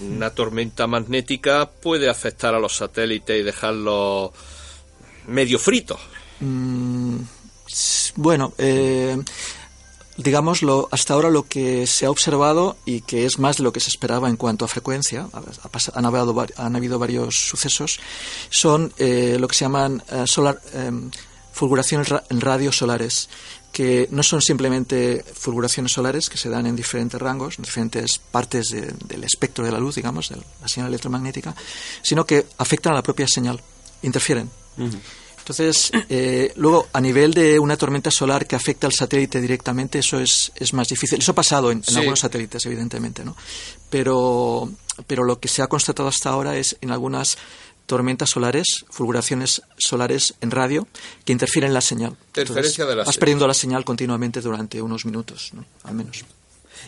[0.00, 4.30] Una tormenta magnética puede afectar a los satélites y dejarlos
[5.26, 6.00] medio fritos.
[6.40, 7.16] Mm,
[8.16, 9.16] bueno, eh,
[10.16, 13.72] digamos, lo, hasta ahora lo que se ha observado y que es más de lo
[13.72, 15.28] que se esperaba en cuanto a frecuencia,
[15.94, 16.04] han,
[16.76, 17.98] habido, varios sucesos,
[18.50, 21.10] son eh, lo que se llaman eh, solar, em,
[21.52, 23.28] fulguraciones ra- en radios solares,
[23.72, 28.66] que no son simplemente fulguraciones solares que se dan en diferentes rangos, en diferentes partes
[28.68, 31.54] de- del espectro de la luz, digamos, de la señal electromagnética,
[32.02, 33.60] sino que afectan a la propia señal,
[34.02, 34.50] interfieren.
[35.42, 40.20] Entonces, eh, luego, a nivel de una tormenta solar que afecta al satélite directamente, eso
[40.20, 41.18] es, es más difícil.
[41.18, 41.96] Eso ha pasado en, en Sí.
[41.96, 43.36] algunos satélites, evidentemente, ¿no?
[43.90, 44.70] Pero,
[45.06, 47.36] pero lo que se ha constatado hasta ahora es en algunas
[47.86, 50.86] tormentas solares, fulguraciones solares en radio,
[51.24, 52.16] que interfieren en la señal.
[52.28, 53.18] Interferencia de la vas señal.
[53.20, 55.64] perdiendo la señal continuamente durante unos minutos, ¿no?
[55.82, 56.24] Al menos.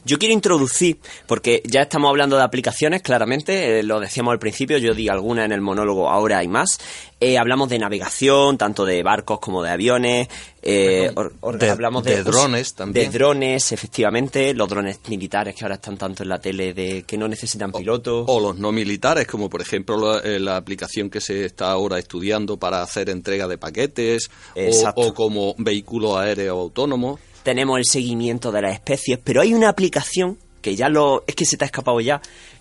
[0.04, 4.78] Yo quiero introducir, porque ya estamos hablando de aplicaciones, claramente, eh, lo decíamos al principio,
[4.78, 6.78] yo di alguna en el monólogo, ahora hay más.
[7.20, 10.28] Eh, hablamos de navegación, tanto de barcos como de aviones.
[10.60, 11.10] Eh,
[11.58, 13.10] de, hablamos de, drones también.
[13.10, 17.16] De drones, efectivamente, los drones militares que ahora están tanto en la tele de que
[17.16, 18.24] no necesitan pilotos.
[18.28, 22.82] O, los no militares, como por ejemplo la, aplicación que se está ahora estudiando para
[22.82, 28.74] hacer entrega de paquetes, o, o como vehículo aéreo autónomo tenemos el seguimiento de las
[28.74, 32.20] especies, pero hay una aplicación que ya lo es que se te ha escapado ya,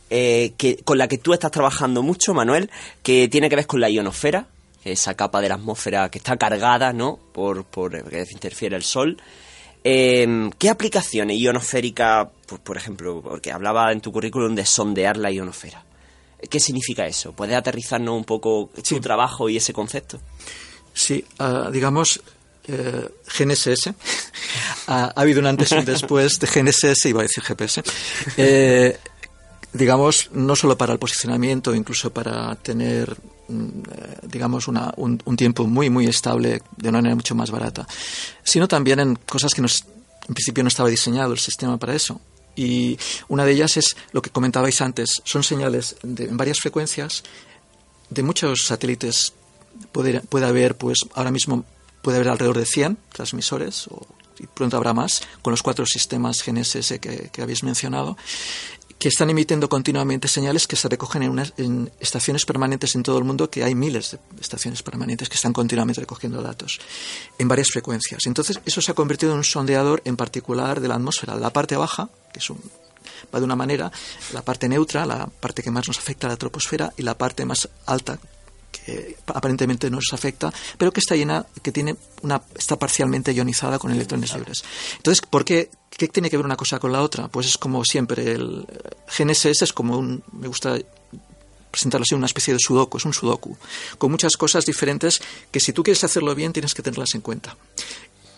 [0.09, 2.69] eh, que con la que tú estás trabajando mucho, Manuel,
[3.01, 4.45] que tiene que ver con la ionosfera,
[4.83, 7.17] esa capa de la atmósfera que está cargada, ¿no?
[7.31, 9.17] Por, por que interfiere el sol.
[9.85, 15.31] Eh, ¿Qué aplicaciones ionosféricas, por, por ejemplo, porque hablaba en tu currículum de sondear la
[15.31, 15.83] ionosfera?
[16.49, 17.31] ¿Qué significa eso?
[17.31, 20.19] ¿Puedes aterrizarnos un poco tu trabajo y ese concepto?
[20.93, 22.21] Sí, ah, digamos,
[22.67, 23.93] eh, GNSS.
[24.87, 27.83] ha, habido un antes y un después de GNSS, iba a decir GPS.
[28.37, 28.97] Eh,
[29.73, 35.65] digamos, no solo para el posicionamiento, incluso para tener, mm, eh, digamos, una, un, tiempo
[35.65, 37.87] muy, muy estable de una manera mucho más barata,
[38.43, 39.83] sino también en cosas que nos,
[40.27, 42.21] en principio no estaba diseñado el sistema para eso.
[42.55, 42.99] Y
[43.29, 47.23] una de ellas es lo que comentabais antes, son señales de, en varias frecuencias
[48.09, 49.33] de muchos satélites.
[49.91, 51.65] Puede, puede haber, pues, ahora mismo
[52.03, 54.05] puede haber alrededor de 100 transmisores o
[54.39, 58.17] y pronto habrá más con los cuatro sistemas GNSS que, habéis mencionado
[58.97, 61.23] que están emitiendo continuamente señales que se recogen
[61.57, 65.51] en, estaciones permanentes en todo el mundo, que hay miles de estaciones permanentes que están
[65.51, 66.79] continuamente recogiendo datos
[67.37, 68.25] en varias frecuencias.
[68.27, 71.35] Entonces, eso se ha convertido en un sondeador en particular de la atmósfera.
[71.35, 73.91] La parte baja, que es va de una manera,
[74.31, 77.43] la parte neutra, la parte que más nos afecta a la troposfera, y la parte
[77.43, 78.19] más alta,
[78.85, 83.79] que aparentemente no nos afecta, pero que está llena, que tiene una, está parcialmente ionizada
[83.79, 84.63] con electrones libres.
[84.97, 87.27] Entonces, ¿por qué, qué tiene que ver una cosa con la otra?
[87.27, 88.65] Pues es como siempre, el
[89.17, 90.77] GNSS es como un, me gusta
[91.71, 93.57] presentarlo así, una especie de sudoku, es un sudoku,
[93.97, 97.57] con muchas cosas diferentes que si tú quieres hacerlo bien tienes que tenerlas en cuenta.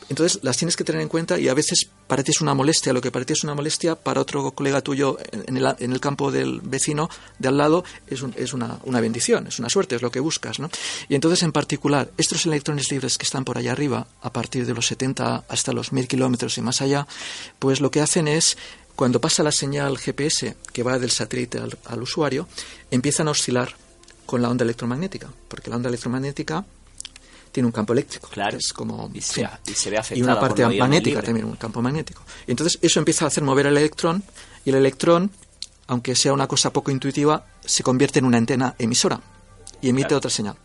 [0.09, 2.93] Entonces las tienes que tener en cuenta y a veces para ti es una molestia,
[2.93, 5.99] lo que para ti es una molestia, para otro colega tuyo en el, en el
[5.99, 10.01] campo del vecino de al lado es, es una, una, bendición, es una suerte, es
[10.01, 10.59] lo que buscas.
[10.59, 10.69] ¿no?
[11.09, 14.73] Y entonces en particular, estos electrones libres que están por allá arriba, a partir de
[14.73, 17.07] los 70 hasta los 1000 kilómetros y más allá,
[17.57, 18.57] pues lo que hacen es
[18.95, 22.47] cuando pasa la señal GPS que va del satélite al, al, usuario,
[22.91, 23.75] empiezan a oscilar
[24.25, 26.65] con la onda electromagnética, porque la onda electromagnética
[27.55, 28.27] tiene un campo eléctrico.
[28.27, 28.57] Claro.
[28.57, 29.41] Es como, y, se,
[29.89, 32.21] ve y una parte magnética también, un campo magnético.
[32.45, 34.23] Y entonces eso empieza a hacer mover el electrón
[34.65, 35.31] y el electrón,
[35.87, 39.21] aunque sea una cosa poco intuitiva, se convierte en una antena emisora
[39.81, 40.57] y emite otra señal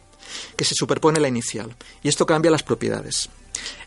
[0.57, 1.77] que se superpone a la inicial.
[2.03, 3.29] Y esto cambia las propiedades.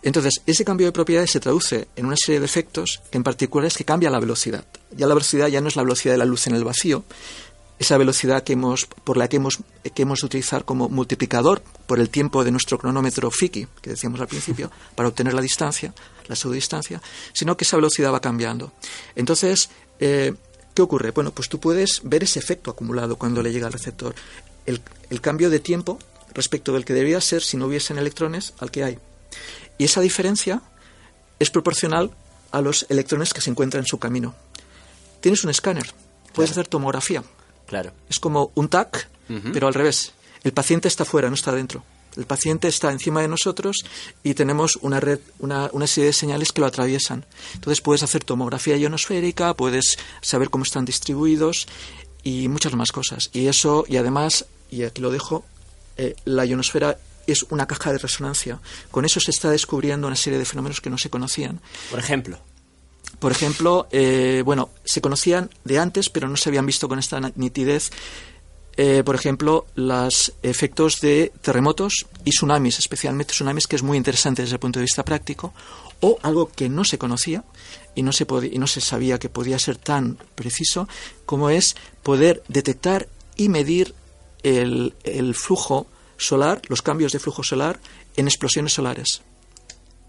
[0.01, 3.75] Entonces, ese cambio de propiedades se traduce en una serie de efectos, en particular es
[3.75, 4.65] que cambia la velocidad.
[4.91, 7.03] Ya la velocidad ya no es la velocidad de la luz en el vacío,
[7.79, 9.59] esa velocidad que hemos, por la que hemos,
[9.93, 14.21] que hemos de utilizar como multiplicador por el tiempo de nuestro cronómetro Fiki, que decíamos
[14.21, 15.93] al principio, para obtener la distancia,
[16.27, 17.01] la pseudo-distancia,
[17.33, 18.71] sino que esa velocidad va cambiando.
[19.15, 20.33] Entonces, eh,
[20.73, 21.11] ¿qué ocurre?
[21.11, 24.15] Bueno, pues tú puedes ver ese efecto acumulado cuando le llega al receptor.
[24.65, 25.99] El, el cambio de tiempo
[26.33, 28.99] respecto del que debería ser si no hubiesen electrones al que hay.
[29.77, 30.61] Y esa diferencia
[31.39, 32.11] es proporcional
[32.51, 34.35] a los electrones que se encuentran en su camino.
[35.19, 35.91] Tienes un escáner,
[36.33, 37.23] puedes hacer tomografía
[37.73, 37.91] Claro.
[38.07, 39.09] Es como un TAC,
[39.51, 40.13] pero al revés.
[40.43, 41.83] El paciente está fuera, no está dentro.
[42.15, 43.77] El paciente está encima de nosotros
[44.21, 47.25] y tenemos una red, una, una, serie de señales que lo atraviesan.
[47.55, 51.67] Entonces puedes hacer tomografía ionosférica, puedes saber cómo están distribuidos
[52.21, 53.31] y muchas más cosas.
[53.33, 55.43] Y eso, y además, y aquí lo dejo,
[55.97, 58.59] eh, la ionosfera es una caja de resonancia.
[58.91, 61.59] Con eso se está descubriendo una serie de fenómenos que no se conocían.
[61.89, 62.37] Por ejemplo.
[63.19, 67.19] Por ejemplo, eh, bueno, se conocían de antes, pero no se habían visto con esta
[67.35, 67.91] nitidez.
[68.75, 74.41] Eh, por ejemplo, los efectos de terremotos y tsunamis, especialmente tsunamis, que es muy interesante
[74.41, 75.53] desde el punto de vista práctico,
[76.01, 77.43] o algo que no se conocía
[77.95, 80.87] y no se, y no se sabía que podía ser tan preciso,
[81.25, 83.93] como es poder detectar y medir
[84.41, 87.79] el, el flujo solar, los cambios de flujo solar
[88.17, 89.21] en explosiones solares.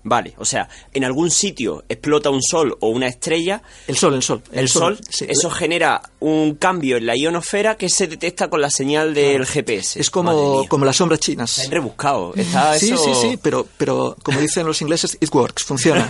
[0.06, 3.62] Vale, o sea, en algún sitio explota un sol o una estrella.
[3.86, 4.42] El sol, el sol.
[4.52, 9.14] El, sol, eso genera un cambio en la ionosfera que se detecta con la señal
[9.14, 9.98] del GPS.
[9.98, 11.58] Es como, como las sombras chinas.
[11.58, 12.34] Está rebuscado.
[12.78, 16.06] sí, sí, sí, pero, pero como dicen los ingleses, it works, funciona.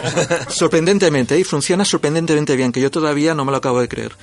[0.48, 4.16] Sorprendentemente, y funciona sorprendentemente bien, que yo todavía no me lo acabo de creer.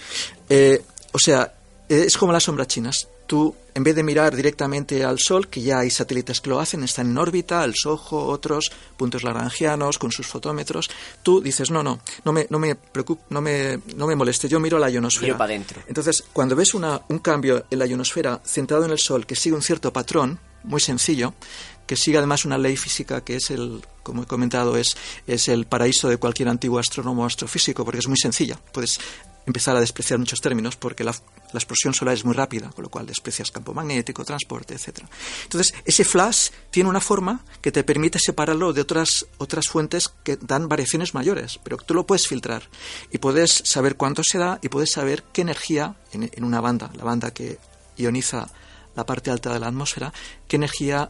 [0.50, 1.54] Eh, o sea,
[1.88, 5.80] es como las sombras chinas tú, en vez de mirar directamente al Sol, que ya
[5.80, 10.28] hay satélites que lo hacen, están en órbita, el SOHO, otros, puntos lagrangianos, con sus
[10.28, 10.90] fotómetros,
[11.24, 12.78] tú dices, no, no, no me, no me,
[13.30, 15.28] no me, no me moleste, yo miro la ionosfera.
[15.28, 15.82] Miro para adentro.
[15.88, 19.56] Entonces, cuando ves una, un cambio en la ionosfera centrado en el Sol que sigue
[19.56, 21.34] un cierto patrón, muy sencillo,
[21.86, 24.96] que sigue además una ley física que es el, como he comentado, es,
[25.28, 28.60] es el paraíso de cualquier antiguo astrónomo o astrofísico, porque es muy sencilla.
[28.72, 28.98] Puedes
[29.46, 32.90] empezar a despreciar muchos términos porque la, la, explosión solar es muy rápida, con lo
[32.90, 35.00] cual desprecias campo magnético, transporte, etc.
[35.44, 40.38] Entonces, ese flash tiene una forma que te permite separarlo de otras, otras fuentes que
[40.38, 42.70] dan variaciones mayores, pero tú lo puedes filtrar
[43.12, 46.92] y puedes saber cuánto se da y puedes saber qué energía en, en una banda,
[46.96, 47.58] la banda que
[47.98, 48.50] ioniza
[48.96, 50.14] la parte alta de la atmósfera,
[50.48, 51.10] qué energía,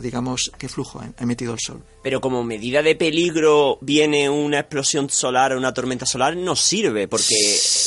[0.00, 1.82] digamos, qué flujo ha emitido el Sol.
[2.02, 7.08] Pero como medida de peligro viene una explosión solar o una tormenta solar, no sirve,
[7.08, 7.34] porque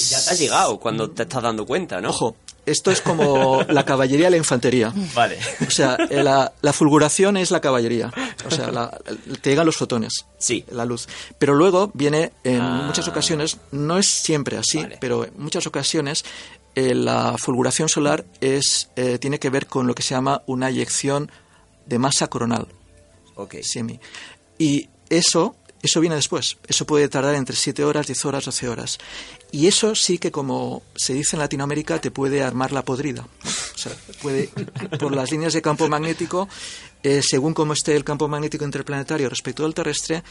[0.09, 2.09] ya te ha llegado cuando te estás dando cuenta, ¿no?
[2.09, 2.35] Ojo,
[2.65, 4.91] esto es como la caballería y la infantería.
[5.13, 5.37] Vale.
[5.67, 8.11] O sea, eh, la, la fulguración es la caballería.
[8.45, 8.97] O sea, la,
[9.41, 10.25] te llegan los fotones.
[10.37, 10.65] Sí.
[10.71, 11.07] La luz.
[11.37, 12.83] Pero luego viene, en ah.
[12.85, 14.97] muchas ocasiones, no es siempre así, vale.
[14.99, 16.25] pero en muchas ocasiones
[16.75, 20.69] eh, la fulguración solar es, eh, tiene que ver con lo que se llama una
[20.69, 21.31] eyección
[21.85, 22.67] de masa coronal.
[23.35, 23.55] Ok.
[23.61, 23.99] Semi.
[24.57, 26.57] Y eso, eso viene después.
[26.67, 28.97] Eso puede tardar entre 7 horas, 10 horas, 12 horas.
[29.51, 33.25] Y eso sí que, como se dice en Latinoamérica, te puede armar la podrida.
[33.75, 34.49] O sea, puede,
[34.99, 36.49] por las líneas de campo magnético,
[37.03, 40.23] eh, según cómo esté el campo magnético interplanetario respecto al terrestre,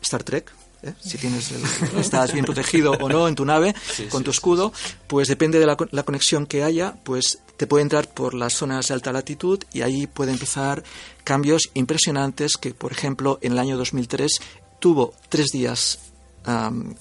[0.00, 0.50] Star Trek,
[0.82, 0.94] ¿eh?
[1.00, 1.62] si tienes el,
[1.98, 4.72] estás bien protegido o no en tu nave sí, con sí, tu escudo,
[5.06, 8.88] pues depende de la, la, conexión que haya, pues te puede entrar por las zonas
[8.88, 10.82] de alta latitud y ahí puede empezar
[11.24, 14.40] cambios impresionantes que, por ejemplo, en el año 2003
[14.78, 15.98] tuvo tres días,
[16.46, 16.94] um,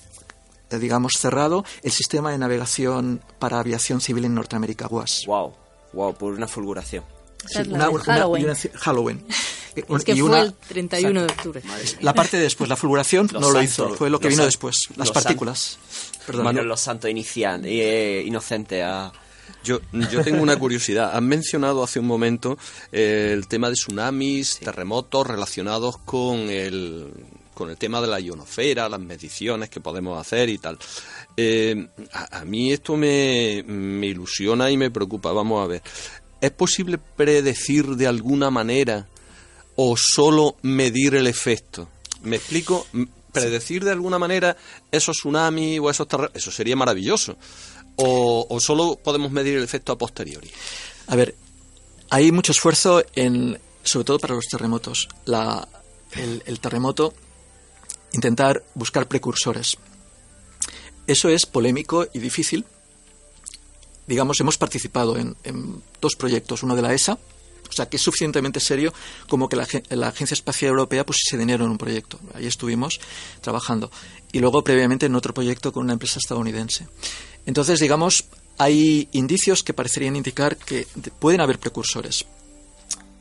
[0.70, 5.24] digamos, cerrado el sistema de navegación para aviación civil en Norteamérica, WAS.
[5.26, 5.54] Wow,
[5.94, 7.04] wow, por una fulguración.
[7.46, 8.46] Sí, una, una, Halloween.
[8.46, 9.26] Una, Halloween.
[9.76, 11.62] Es que fue el 31 de octubre.
[12.02, 15.12] La parte de después, la fulguración, no lo hizo, fue lo que vino después, las
[15.12, 15.78] partículas.
[16.26, 16.46] Perdón.
[16.46, 19.12] Manuel Los Santos inician, eh, inocente a...
[19.64, 21.16] Yo, yo tengo una curiosidad.
[21.16, 22.58] Han mencionado hace un momento
[22.92, 24.66] eh, el tema de tsunamis, sí.
[24.66, 27.12] terremotos relacionados con el,
[27.56, 30.78] con el tema de la ionosfera, las mediciones que podemos hacer y tal.
[31.36, 35.34] Eh, a, a, mí esto me, me ilusiona y me preocupa.
[35.34, 35.82] Vamos a ver.
[36.42, 39.08] ¿Es posible predecir de alguna manera
[39.76, 41.90] o solo medir el efecto?
[42.22, 42.88] ¿Me explico?
[43.32, 44.58] Predecir de alguna manera
[44.92, 47.38] esos tsunamis o esos terremotos, eso sería maravilloso.
[47.98, 50.50] O, solo podemos medir el efecto a posteriori.
[51.08, 51.36] A ver,
[52.10, 55.10] hay mucho esfuerzo en, sobre todo para los terremotos.
[55.26, 55.68] La,
[56.16, 57.14] el terremoto,
[58.14, 59.78] intentar buscar precursores.
[61.08, 62.66] Eso es polémico y difícil,
[64.10, 65.36] digamos, hemos participado en,
[66.02, 68.92] dos proyectos, uno de la ESA, o sea, que es suficientemente serio
[69.30, 72.20] como que la, Agencia Espacial Europea pusiese dinero en un proyecto.
[72.34, 73.00] Ahí estuvimos
[73.42, 73.92] trabajando.
[74.32, 76.88] Y luego, previamente, en otro proyecto con una empresa estadounidense.
[77.46, 78.26] Entonces, digamos,
[78.58, 80.88] hay indicios que parecerían indicar que
[81.20, 82.26] pueden haber precursores.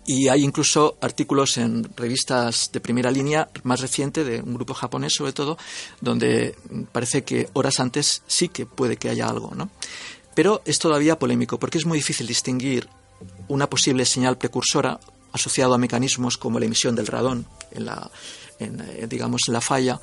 [0.06, 5.12] Y hay incluso artículos en revistas de primera línea, más reciente, de un grupo japonés
[5.12, 5.58] sobre todo,
[6.00, 6.56] donde
[6.92, 9.68] parece que horas antes sí que puede que haya algo, ¿no?
[10.38, 12.88] Pero es todavía polémico porque es muy difícil distinguir
[13.48, 15.00] una posible señal precursora
[15.32, 18.08] asociada a mecanismos como la emisión del radón en la,
[18.60, 20.00] en, eh, digamos, la falla,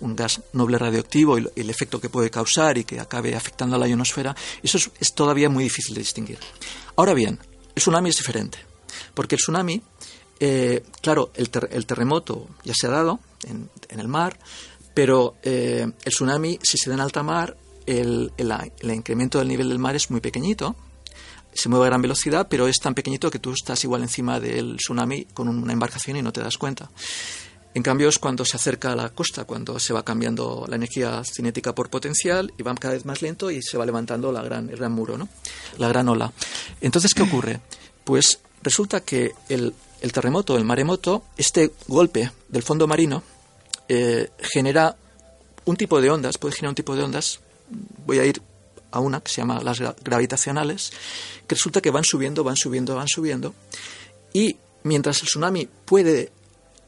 [0.00, 3.78] un gas noble radioactivo y el efecto que puede causar y que acabe afectando a
[3.78, 4.34] la ionosfera.
[4.64, 6.40] Eso es, todavía muy difícil de distinguir.
[6.96, 7.38] Ahora bien,
[7.76, 8.58] el tsunami es diferente
[9.14, 9.80] porque el tsunami,
[10.40, 14.36] eh, claro, el, el, terremoto ya se ha dado en, en el mar,
[14.92, 17.56] pero eh, el tsunami, si se da en alta mar,
[17.86, 20.76] el, el, el, incremento del nivel del mar es muy pequeñito,
[21.54, 24.76] se mueve a gran velocidad, pero es tan pequeñito que tú estás igual encima del
[24.76, 26.90] tsunami con una embarcación y no te das cuenta.
[27.74, 31.22] En cambio es cuando se acerca a la costa, cuando se va cambiando la energía
[31.24, 34.68] cinética por potencial y va cada vez más lento y se va levantando la gran,
[34.68, 35.28] el gran muro, ¿no?
[35.78, 36.32] la gran ola.
[36.82, 37.60] Entonces, ¿qué ocurre?
[38.04, 43.22] Pues resulta que el, el terremoto, el maremoto, este golpe del fondo marino
[43.88, 44.96] eh, genera
[45.64, 47.40] un tipo de ondas, puede generar un tipo de ondas
[48.06, 48.42] voy a ir
[48.90, 50.92] a una que se llama las gravitacionales,
[51.46, 53.54] que resulta que van subiendo, van subiendo, van subiendo,
[54.32, 56.30] y mientras el tsunami puede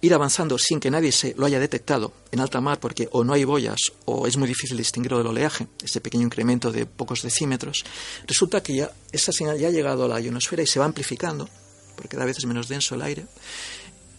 [0.01, 3.32] ir avanzando sin que nadie se lo haya detectado en alta mar, porque o no
[3.32, 7.85] hay boyas o es muy difícil distinguirlo del oleaje, ese pequeño incremento de pocos decímetros,
[8.26, 11.49] resulta que ya esa señal ya ha llegado a la ionosfera y se va amplificando,
[11.97, 13.24] porque cada vez es menos denso el aire,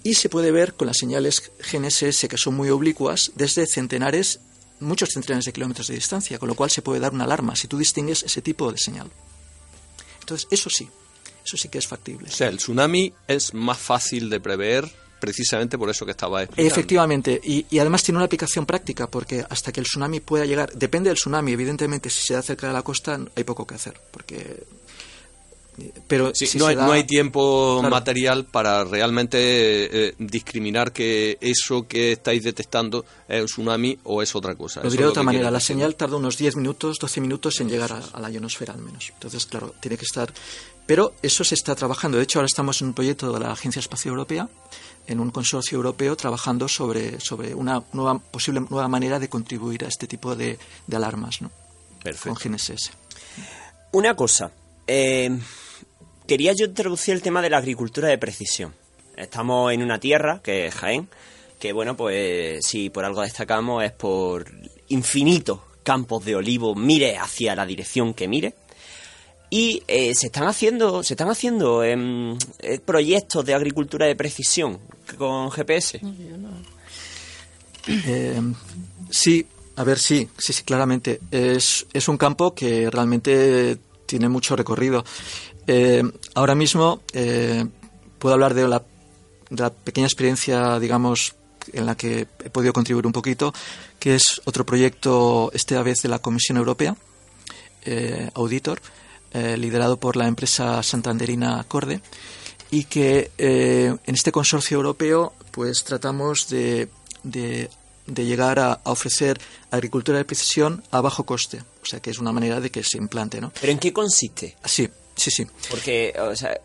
[0.02, 4.40] y se puede ver con las señales GNSS que son muy oblicuas desde centenares
[4.80, 7.68] muchos centenares de kilómetros de distancia, con lo cual se puede dar una alarma si
[7.68, 9.10] tú distingues ese tipo de señal.
[10.20, 10.90] Entonces, eso sí,
[11.46, 12.30] eso sí que es factible.
[12.30, 16.72] O sea, el tsunami es más fácil de prever precisamente por eso que estaba explicando.
[16.72, 20.72] Efectivamente, y, y, además tiene una aplicación práctica, porque hasta que el tsunami pueda llegar,
[20.74, 24.00] depende del tsunami, evidentemente, si se da cerca de la costa hay poco que hacer,
[24.12, 24.64] porque...
[26.08, 27.94] Pero si no, hay, no, hay, tiempo claro.
[27.94, 34.36] material para realmente eh, discriminar que eso que estáis detectando es un tsunami o es
[34.36, 34.82] otra cosa.
[34.84, 37.92] Lo diré de otra manera, la señal tarda unos 10 minutos, 12 minutos en llegar
[37.92, 39.10] a, a la ionosfera al menos.
[39.14, 40.34] Entonces, claro, tiene que estar...
[40.86, 42.18] Pero eso se está trabajando.
[42.18, 44.48] De hecho, ahora estamos en un proyecto de la Agencia Espacial Europea
[45.08, 49.88] en un consorcio europeo trabajando sobre, sobre una nueva, posible nueva manera de contribuir a
[49.88, 50.58] este tipo de,
[50.88, 51.52] de alarmas ¿no?
[52.02, 52.40] Perfecto.
[52.40, 52.92] con GNSS.
[53.92, 54.52] Una cosa,
[54.88, 55.38] eh,
[56.28, 58.74] quería yo introducir el tema de la agricultura de precisión.
[59.16, 61.08] Estamos en una tierra, que es Jaén,
[61.60, 64.46] que bueno, pues si por algo destacamos es por
[64.90, 68.56] infinitos campos de olivo, mire hacia la dirección que mire.
[69.50, 71.96] Y eh, se están haciendo, se están haciendo eh,
[72.84, 74.80] proyectos de agricultura de precisión
[75.18, 76.02] con GPS.
[77.88, 78.42] Eh,
[79.12, 79.46] sí,
[79.76, 81.20] a ver, sí, sí, sí, claramente.
[81.30, 85.06] Es, es un campo que realmente tiene mucho recorrido.
[85.68, 86.04] Eh,
[86.36, 87.66] ahora mismo eh,
[88.20, 88.84] puedo hablar de la,
[89.50, 91.36] de la, pequeña experiencia, digamos,
[91.74, 93.54] en la que he podido contribuir un poquito,
[94.00, 96.96] que es otro proyecto, esta vez de la Comisión Europea,
[97.86, 98.82] eh, Auditor,
[99.58, 102.00] liderado por la empresa santanderina Corde,
[102.72, 106.88] y que en este consorcio europeo pues tratamos de,
[107.24, 107.70] de
[108.08, 109.40] de llegar a, a, ofrecer
[109.72, 111.64] agricultura de precisión a bajo coste.
[111.82, 113.52] O sea, que es una manera de que se implante, ¿no?
[113.60, 114.56] ¿Pero en qué consiste?
[114.64, 115.48] Sí, sí, sí.
[115.70, 116.60] Porque, o sea...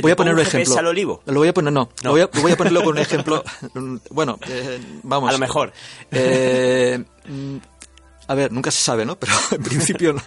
[0.00, 0.78] Voy a poner un ejemplo.
[0.78, 1.22] al olivo?
[1.26, 1.90] Lo voy a poner, no.
[2.02, 2.10] no.
[2.10, 3.42] Voy, a, voy, a, ponerlo con un ejemplo...
[4.10, 5.30] bueno, eh, vamos.
[5.30, 5.72] A lo mejor.
[6.10, 7.02] Eh,
[8.26, 9.18] a ver, nunca se sabe, ¿no?
[9.18, 10.22] Pero en principio no,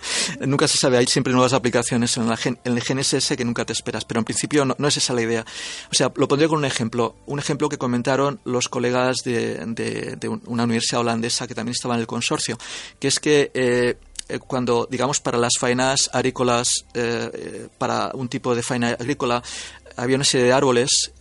[0.46, 0.98] nunca se sabe.
[0.98, 4.06] Hay siempre nuevas aplicaciones en, la, en, el GNSS que nunca te esperas.
[4.06, 5.46] Pero en principio no, no, es esa la idea.
[5.92, 7.16] O sea, lo pondré con un ejemplo.
[7.26, 11.96] Un ejemplo que comentaron los colegas de, de, de una universidad holandesa que también estaba
[11.96, 12.58] en el consorcio.
[13.00, 13.98] Que es que eh,
[14.48, 19.44] cuando, digamos, para las faenas agrícolas, eh, para un tipo de faena agrícola,
[19.96, 21.12] había una serie de árboles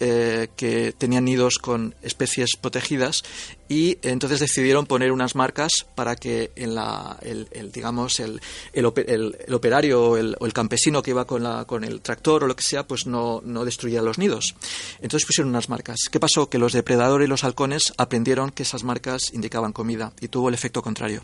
[0.00, 3.22] eh, que tenían nidos con especies protegidas
[3.68, 8.40] y entonces decidieron poner unas marcas para que en la, el, el digamos el,
[8.72, 12.56] el, el operario o el, campesino que iba con, la, con el tractor o lo
[12.56, 14.56] que sea pues no, no destruyera los nidos.
[15.00, 16.00] Entonces pusieron unas marcas.
[16.10, 16.50] ¿qué pasó?
[16.50, 20.54] que los depredadores y los halcones aprendieron que esas marcas indicaban comida y tuvo el
[20.54, 21.22] efecto contrario.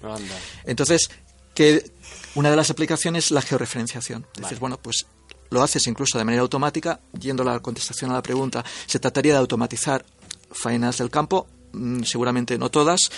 [0.65, 1.11] Entonces
[1.55, 1.91] que
[2.35, 4.43] una de las aplicaciones es la georreferenciación vale.
[4.43, 5.07] dices bueno pues
[5.51, 9.33] lo haces incluso de manera automática, yendo a la contestación a la pregunta, se trataría
[9.33, 10.05] de automatizar
[10.51, 13.11] faenas del campo, mmm, seguramente no todas,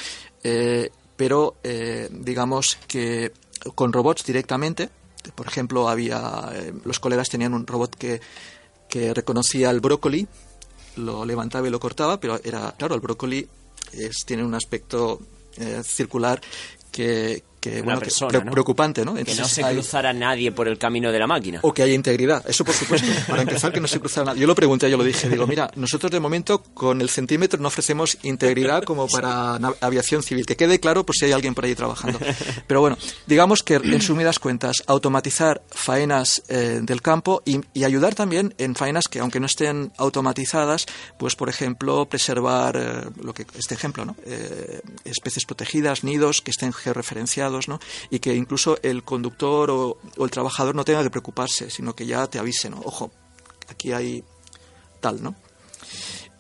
[0.43, 3.33] eh, pero eh, digamos que
[3.75, 4.91] con robots directamente.
[5.37, 8.21] Por ejemplo, había eh, los colegas tenían un robot que,
[8.89, 10.27] que reconocía el brócoli,
[10.97, 13.47] lo levantaba y lo cortaba, pero era claro, el brócoli
[13.93, 15.21] es, tiene un aspecto
[15.85, 16.41] circular
[16.91, 18.51] que, que, Una bueno, persona, que, ¿no?
[18.51, 19.15] preocupante, ¿no?
[19.15, 21.61] que no se cruzara nadie por el camino de la máquina.
[21.63, 23.07] O que haya integridad, eso por supuesto.
[23.29, 24.41] Para empezar, que no se cruzara nadie.
[24.41, 27.69] Yo lo pregunté, yo lo dije, digo, mira, nosotros de momento con el centímetro no
[27.69, 31.77] ofrecemos integridad como para aviación civil, que quede claro por si hay alguien por ahí
[31.77, 32.19] trabajando.
[32.67, 38.17] Pero bueno, digamos que en sumidas cuentas, automatizar faenas eh, del campo y, y, ayudar
[38.17, 40.87] también en faenas que aunque no estén automatizadas,
[41.17, 44.17] pues por ejemplo, preservar eh, lo que este ejemplo, ¿no?
[44.25, 47.79] Eh, especies protegidas, nidos que estén georreferenciados ¿no?
[48.11, 52.27] y que incluso el conductor o, el trabajador no tenga que preocuparse, sino que ya
[52.27, 52.81] te avise, ¿no?
[52.85, 53.11] Ojo,
[53.69, 54.25] aquí hay
[55.01, 55.35] tal, ¿no?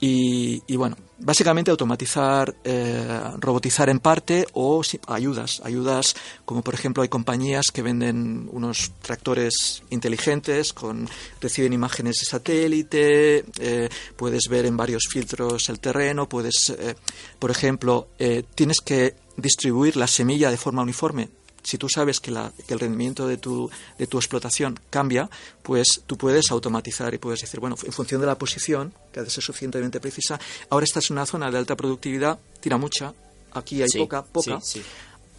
[0.04, 7.08] Y, bueno, básicamente automatizar, eh, robotizar en parte o ayudas, ayudas como por ejemplo hay
[7.08, 11.08] compañías que venden unos tractores inteligentes con
[11.40, 16.96] reciben imágenes de satélite, eh, puedes ver en varios filtros el terreno, puedes, eh,
[17.38, 18.08] por ejemplo,
[18.56, 21.28] tienes que distribuir la semilla de forma uniforme.
[21.62, 25.30] Si tú sabes que, la, que, el rendimiento de tu, de tu explotación cambia,
[25.62, 29.22] pues tú puedes automatizar y puedes decir, bueno, en función de la posición, que ha
[29.22, 33.14] de ser suficientemente precisa, ahora estás en una zona de alta productividad, tira mucha,
[33.52, 34.60] aquí hay sí, poca, poca.
[34.60, 34.84] Sí, sí.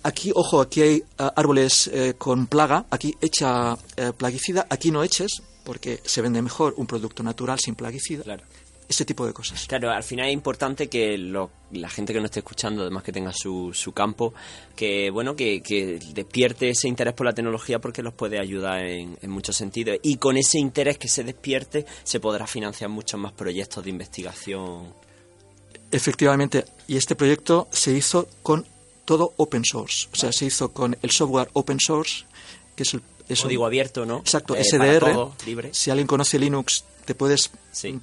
[0.04, 5.04] Aquí, ojo, aquí hay uh, árboles eh, con plaga, aquí echa eh, plaguicida, aquí no
[5.04, 8.24] eches, porque se vende mejor un producto natural sin plaguicida.
[8.24, 8.44] Claro
[8.88, 9.66] ese tipo de cosas.
[9.68, 13.12] Claro, al final es importante que lo, la gente que nos esté escuchando, además que
[13.12, 14.34] tenga su, su campo,
[14.76, 19.18] que bueno, que, que, despierte ese interés por la tecnología porque los puede ayudar en,
[19.22, 19.98] en, muchos sentidos.
[20.04, 24.94] Y con ese interés que se despierte, se podrá financiar muchos más proyectos de investigación.
[25.92, 28.66] Efectivamente, y este proyecto se hizo con
[29.06, 32.26] todo open source, o sea, se hizo con el software open source,
[32.76, 34.18] que es el Es un- Código abierto, ¿no?
[34.20, 35.00] Exacto, Eh, SDR.
[35.14, 35.70] todo, libre.
[35.74, 37.52] Si alguien conoce Linux, te puedes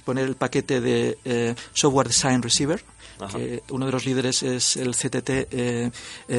[0.05, 2.83] poner el paquete de eh, Software Design Receiver.
[3.19, 3.37] Ajá.
[3.37, 5.91] Que uno de los líderes es el CTT eh,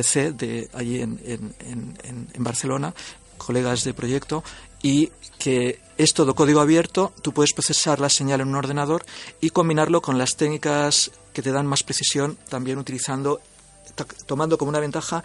[0.03, 2.93] C de allí en, en- en- en- Barcelona,
[3.39, 4.43] colegas de proyecto,
[4.83, 9.05] y que es todo código abierto, tú puedes procesar la señal en un ordenador
[9.41, 13.41] y combinarlo con las técnicas que te dan más precisión, también utilizando,
[13.95, 15.23] to- tomando como una ventaja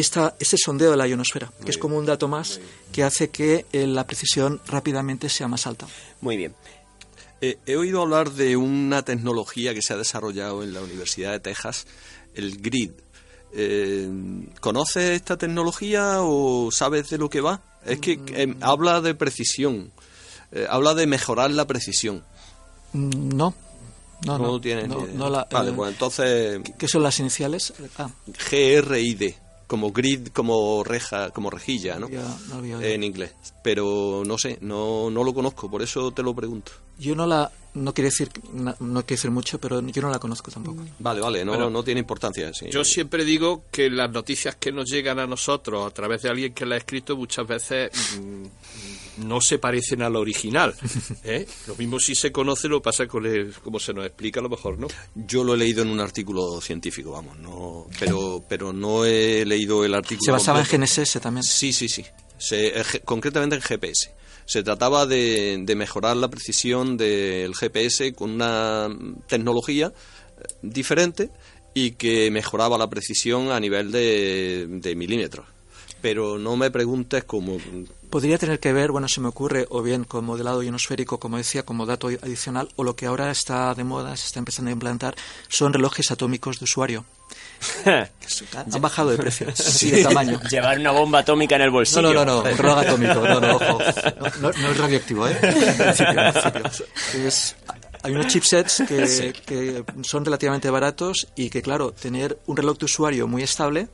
[0.00, 2.60] esta, ese sondeo de la ionosfera, que es como un dato más
[2.92, 5.86] que hace que eh, la precisión rápidamente sea más alta.
[6.20, 6.54] Muy bien.
[7.40, 11.40] Eh, he oído hablar de una tecnología que se ha desarrollado en la Universidad de
[11.40, 11.86] Texas,
[12.34, 12.90] el GRID.
[13.54, 14.08] Eh,
[14.60, 17.62] ¿Conoces esta tecnología o sabes de lo que va?
[17.86, 19.90] Es que eh, habla de precisión,
[20.52, 22.24] eh, habla de mejorar la precisión.
[22.92, 23.54] Mm, No,
[24.26, 24.60] no, no.
[24.60, 25.14] tienes no, ni idea.
[25.14, 27.72] no la- Vale, pues entonces ¿Qué son las iniciales?
[27.98, 28.10] Ah,
[28.50, 29.34] GRID,
[29.68, 32.08] como grid, como reja, como rejilla, ¿no?
[32.08, 32.80] Ya, no había.
[32.82, 33.32] En inglés.
[33.62, 36.72] Pero no sé, no, no lo conozco, por eso te lo pregunto.
[36.98, 37.52] yo no la...
[37.82, 40.84] No quiere decir, no, no quiere decir mucho, pero yo no la conozco tampoco.
[40.98, 42.52] Vale, vale, no, Bueno, no tiene importancia.
[42.52, 42.66] sí.
[42.70, 46.52] Yo siempre digo que las noticias que nos llegan a nosotros a través de alguien
[46.54, 50.74] que la ha escrito muchas veces mm, no se parecen al original.
[51.24, 51.46] ¿eh?
[51.66, 54.48] Lo mismo si se conoce, lo pasa con el, como se nos explica, a lo
[54.48, 54.88] mejor, ¿no?
[55.14, 59.84] Yo lo he leído en un artículo científico, vamos, no, pero, pero no he leído
[59.84, 60.24] el artículo.
[60.24, 60.66] Se basaba en.
[60.82, 61.42] GNSS también.
[61.42, 62.04] Sí, sí, sí.
[62.38, 64.12] Se- eh, concretamente en GPS.
[64.48, 68.88] Se trataba de, mejorar la precisión del GPS con una
[69.26, 71.30] tecnología eh, diferente
[71.74, 75.44] y que mejoraba la precisión a nivel de, de milímetros.
[76.00, 77.58] Pero no me preguntes cómo.
[78.08, 81.66] Podría tener que ver, bueno, se me ocurre, o bien con modelado ionosférico, como decía,
[81.66, 85.14] como dato adicional, o lo que ahora está de moda, se está empezando a implantar,
[85.48, 87.04] son relojes atómicos de usuario.
[88.74, 89.46] Han bajado de precio
[89.82, 90.40] y de tamaño.
[90.50, 92.02] Llevar una bomba atómica en el No, bolsillo.
[92.02, 93.78] no, no, no, un reloj atómico, no, no, ojo.
[94.20, 95.36] No, no- no es radioactivo, ¿eh?
[95.42, 97.26] En principio, en principio.
[97.26, 97.56] Es-
[98.02, 99.32] hay unos chipsets que, Sí.
[99.44, 103.88] que son relativamente baratos y que, claro, tener un reloj de usuario muy estable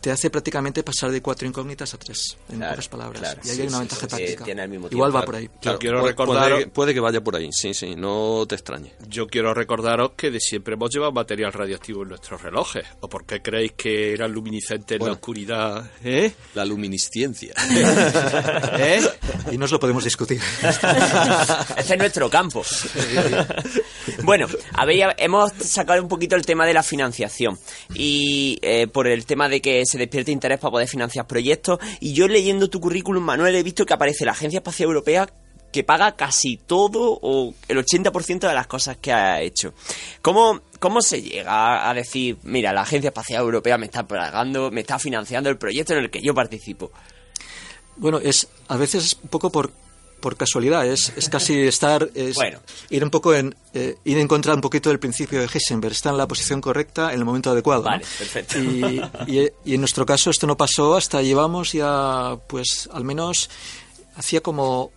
[0.00, 3.20] te hace prácticamente pasar de cuatro incógnitas a tres, en Claro, pocas palabras.
[3.20, 4.44] claro, y ahí sí, hay una sí, ventaja sí, práctica.
[4.44, 5.18] tiene el mismo Igual tiempo.
[5.20, 5.50] va por ahí.
[5.78, 8.92] Quiero puede- recordar- puede, puede que vaya por ahí, sí, sí, no te extrañes.
[9.08, 12.84] Yo quiero recordaros que de siempre hemos llevado material radioactivo en nuestros relojes.
[13.00, 15.12] ¿O por qué creéis que eran luminiscentes en Bueno.
[15.14, 15.90] la oscuridad?
[16.04, 16.32] ¿Eh?
[16.54, 17.54] La luminiscencia.
[18.78, 19.00] ¿Eh?
[19.52, 20.40] Y no os lo podemos discutir.
[21.76, 22.62] Ese es nuestro campo.
[24.22, 27.58] bueno, habéis, hemos sacado un poquito el tema de la financiación
[27.94, 31.78] y eh, por el tema de que se despierte interés para poder financiar proyectos.
[32.00, 35.28] Y yo leyendo tu currículum, Manuel, he visto que aparece la Agencia Espacial Europea
[35.72, 39.74] que paga casi todo o el 80% de las cosas que ha hecho.
[40.22, 44.80] ¿Cómo, ¿Cómo se llega a decir, mira, la Agencia Espacial Europea me está pagando, me
[44.80, 46.90] está financiando el proyecto en el que yo participo?
[47.96, 49.72] Bueno, es a veces es un poco por,
[50.20, 52.58] por casualidad, es, es casi estar, es Bueno.
[52.90, 56.10] ir un poco en, eh, ir en contra un poquito del principio de Heisenberg, está
[56.10, 57.82] en la posición correcta en el momento adecuado.
[57.82, 57.90] ¿no?
[57.90, 58.58] Vale, perfecto.
[58.58, 63.48] Y, y- y en nuestro caso esto no pasó hasta llevamos ya, pues al menos,
[64.16, 64.90] hacía como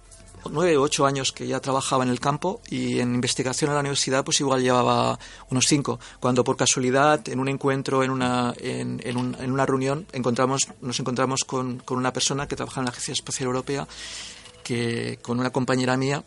[0.50, 3.82] nueve o ocho años que ya trabajaba en el campo y en investigación en la
[3.82, 5.20] universidad pues igual llevaba
[5.52, 9.68] unos cinco cuando por casualidad en un encuentro en una en, en un- en una
[9.68, 13.88] reunión encontramos nos encontramos con, con una persona que trabaja en la agencia espacial europea
[14.72, 16.24] que con una compañera mía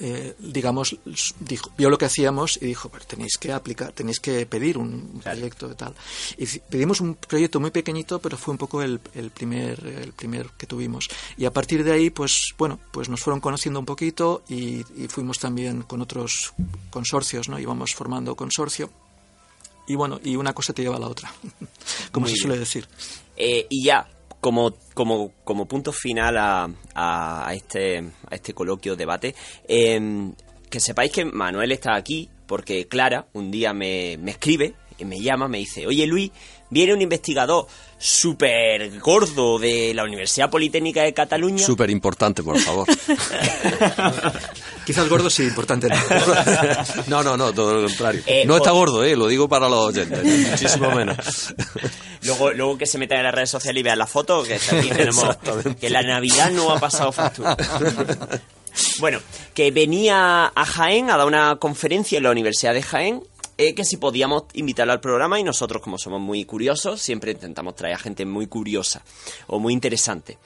[0.00, 0.96] eh, digamos,
[1.38, 5.68] dijo, vio lo que hacíamos y dijo, tenéis que aplicar, tenéis que pedir un proyecto
[5.68, 5.94] de tal.
[6.36, 10.48] Y pedimos un proyecto muy pequeñito, pero fue un poco el, el primer, el primer
[10.58, 11.08] que tuvimos.
[11.36, 15.06] Y a partir de ahí, pues, bueno, pues nos fueron conociendo un poquito y, y
[15.08, 16.54] fuimos también con otros
[16.90, 17.60] consorcios, ¿no?
[17.60, 18.90] Íbamos formando consorcio.
[19.86, 21.32] Y bueno, y una cosa te lleva a la otra,
[22.10, 22.42] como Muy se bien.
[22.42, 22.88] suele decir.
[23.36, 24.08] Eh, y ya,
[24.44, 29.34] como, como, como punto final a, a, este, a este coloquio, debate,
[29.66, 29.98] eh,
[30.68, 35.18] que sepáis que Manuel está aquí porque Clara un día me, me escribe, y me
[35.18, 36.30] llama, me dice, oye Luis,
[36.68, 37.68] viene un investigador
[38.04, 41.64] súper gordo de la Universidad Politécnica de Cataluña.
[41.64, 42.86] Súper importante, por favor.
[44.84, 45.88] Quizás gordo sí, importante.
[45.88, 45.96] no.
[47.06, 48.20] No, no, no, todo lo contrario.
[48.26, 51.54] Eh, no está gordo, eh, lo digo para los oyentes, muchísimo menos.
[52.22, 54.90] Luego, luego que se metan en las redes sociales y vean la foto, que aquí
[54.90, 55.38] tenemos
[55.80, 57.56] que la Navidad no ha pasado factura.
[58.98, 59.20] Bueno,
[59.54, 63.22] que venía a Jaén a dar una conferencia en la Universidad de Jaén,
[63.58, 67.74] eh, que si podíamos invitarlo al programa y nosotros como somos muy curiosos, siempre intentamos
[67.76, 69.02] traer a gente muy curiosa
[69.46, 70.38] o muy interesante.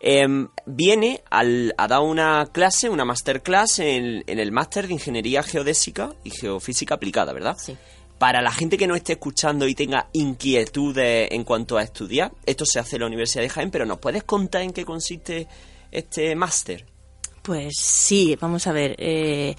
[0.00, 5.42] Em, viene al- a dar una clase, una masterclass en, en el máster de Ingeniería
[5.42, 7.56] Geodésica y Geofísica Aplicada, ¿verdad?
[7.58, 7.76] Sí.
[8.18, 12.64] Para la gente que no esté escuchando y tenga inquietudes en cuanto a estudiar, esto
[12.64, 15.48] se hace en la Universidad de Jaén, pero ¿nos puedes contar en qué consiste
[15.90, 16.86] este máster?
[17.42, 18.94] Pues sí, vamos a ver.
[18.98, 19.56] Eh,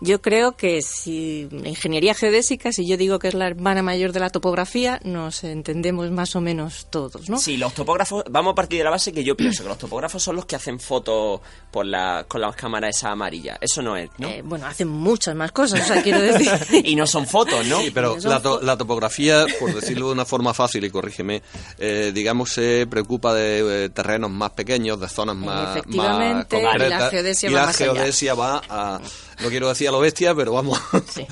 [0.00, 4.12] yo creo que si la ingeniería geodésica, si yo digo que es la hermana mayor
[4.12, 7.38] de la topografía, nos entendemos más o menos todos, ¿no?
[7.38, 10.22] Sí, los topógrafos, vamos a partir de la base que yo pienso que los topógrafos
[10.22, 11.40] son los que hacen fotos
[11.70, 13.58] por la, con las cámaras esas amarillas.
[13.60, 14.28] Eso no es, ¿no?
[14.28, 16.50] Eh, bueno, hacen muchas más cosas, o sea, quiero decir.
[16.84, 17.80] y no son fotos, ¿no?
[17.80, 21.42] Sí, pero la, la, topografía, por decirlo de una forma fácil y corrígeme,
[21.78, 27.00] eh, digamos, se preocupa de eh, terrenos más pequeños, de zonas más, Efectivamente, más concretas.
[27.00, 29.00] Y la geodesia y va la más geodesia va a
[29.40, 30.80] no quiero decir a lo bestia, pero vamos
[31.14, 31.26] sí.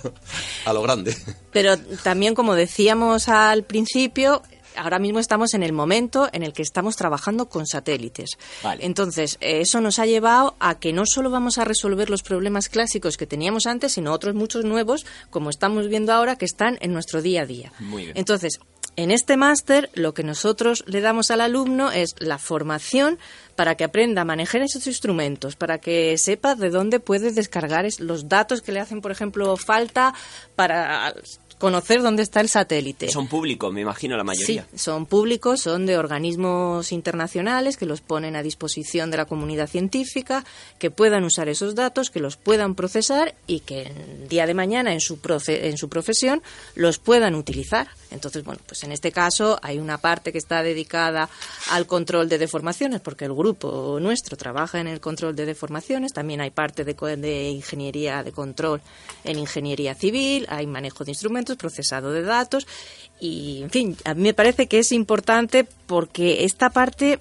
[0.64, 1.16] a lo grande.
[1.52, 4.42] Pero también, como decíamos al principio,
[4.76, 8.30] ahora mismo estamos en el momento en el que estamos trabajando con satélites.
[8.62, 8.84] Vale.
[8.84, 13.16] Entonces, eso nos ha llevado a que no solo vamos a resolver los problemas clásicos
[13.16, 17.22] que teníamos antes, sino otros muchos nuevos, como estamos viendo ahora, que están en nuestro
[17.22, 17.72] día a día.
[17.80, 18.16] Muy bien.
[18.16, 18.58] Entonces,
[18.96, 23.18] en este máster lo que nosotros le damos al alumno es la formación
[23.56, 28.28] para que aprenda a manejar esos instrumentos, para que sepa de dónde puede descargar los
[28.28, 30.14] datos que le hacen, por ejemplo, falta
[30.56, 31.14] para
[31.58, 33.08] conocer dónde está el satélite.
[33.08, 34.66] Son públicos, me imagino, la mayoría.
[34.70, 39.68] Sí, son públicos, son de organismos internacionales que los ponen a disposición de la comunidad
[39.68, 40.44] científica,
[40.78, 44.92] que puedan usar esos datos, que los puedan procesar y que el día de mañana
[44.92, 46.42] en su, profe en su profesión
[46.74, 47.88] los puedan utilizar.
[48.10, 51.28] Entonces, bueno, pues en este caso hay una parte que está dedicada
[51.70, 56.12] al control de deformaciones, porque el grupo nuestro trabaja en el control de deformaciones.
[56.12, 58.80] También hay parte de, de ingeniería de control
[59.24, 62.66] en ingeniería civil, hay manejo de instrumentos, procesado de datos.
[63.20, 67.20] Y, en fin, a mí me parece que es importante porque esta parte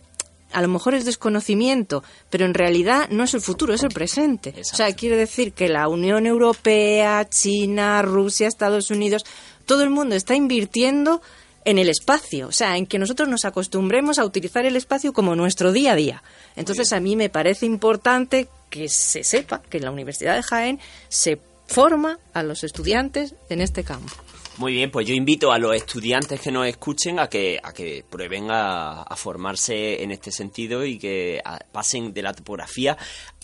[0.51, 4.49] a lo mejor es desconocimiento, pero en realidad no es el futuro, es el presente.
[4.49, 4.73] Exacto.
[4.73, 9.25] O sea, quiere decir que la Unión Europea, China, Rusia, Estados Unidos,
[9.65, 11.21] todo el mundo está invirtiendo
[11.65, 15.35] en el espacio, o sea, en que nosotros nos acostumbremos a utilizar el espacio como
[15.35, 16.23] nuestro día a día.
[16.55, 20.79] Entonces, a mí me parece importante que se sepa que en la Universidad de Jaén
[21.07, 24.13] se forma a los estudiantes en este campo.
[24.57, 28.05] Muy bien, pues yo invito a los estudiantes que nos escuchen a que, a que
[28.07, 32.95] prueben a, a formarse en este sentido y que a, pasen de la topografía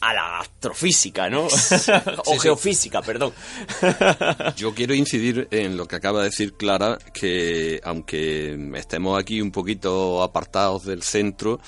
[0.02, 1.46] a la astrofísica, ¿no?
[1.46, 1.76] o Sí,
[2.34, 2.40] sí.
[2.40, 3.34] geofísica, perdón.
[4.56, 9.52] Yo quiero incidir en lo que acaba de decir Clara, que aunque estemos aquí un
[9.52, 11.60] poquito apartados del centro,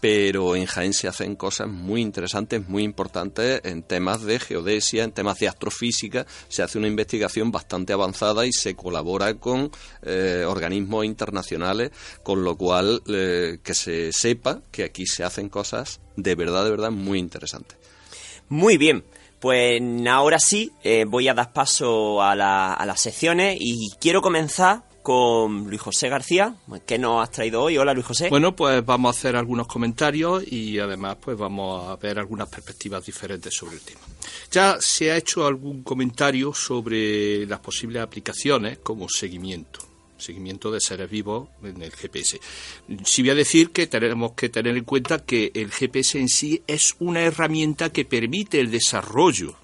[0.00, 5.12] pero en Jaén se hacen cosas muy interesantes, muy importantes en temas de geodesia, en
[5.12, 6.26] temas de astrofísica.
[6.48, 9.70] Se hace una investigación bastante avanzada y se colabora con
[10.02, 11.90] eh, organismos internacionales,
[12.22, 16.70] con lo cual eh, que se sepa que aquí se hacen cosas de verdad, de
[16.70, 17.76] verdad muy interesantes.
[18.48, 19.04] Muy bien.
[19.38, 24.20] Pues ahora sí, eh, voy a dar paso a, la- a las secciones y quiero
[24.20, 26.54] comenzar con Luis José García.
[26.86, 27.78] ¿Qué nos has traído hoy?
[27.78, 28.28] Hola, Luis José.
[28.28, 33.04] Bueno, pues vamos a hacer algunos comentarios y además pues vamos a ver algunas perspectivas
[33.04, 34.00] diferentes sobre el tema.
[34.50, 39.80] Ya se ha hecho algún comentario sobre las posibles aplicaciones como seguimiento,
[40.18, 42.40] seguimiento de seres vivos en el GPS.
[43.04, 46.62] Sí voy a decir que tenemos que tener en cuenta que el GPS en sí
[46.66, 49.54] es una herramienta que permite el desarrollo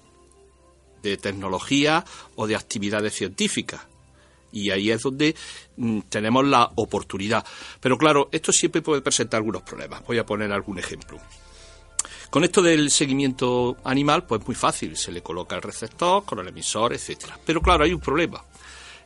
[1.03, 2.03] de tecnología
[2.35, 3.81] o de actividades científicas.
[4.51, 5.35] Y ahí es donde
[5.77, 7.45] mm, tenemos la oportunidad.
[7.79, 10.03] Pero claro, esto siempre puede presentar algunos problemas.
[10.05, 11.19] Voy a poner algún ejemplo.
[12.29, 14.97] Con esto del seguimiento animal, pues muy fácil.
[14.97, 17.39] Se le coloca el receptor con el emisor, etcétera.
[17.45, 18.43] Pero claro, hay un problema.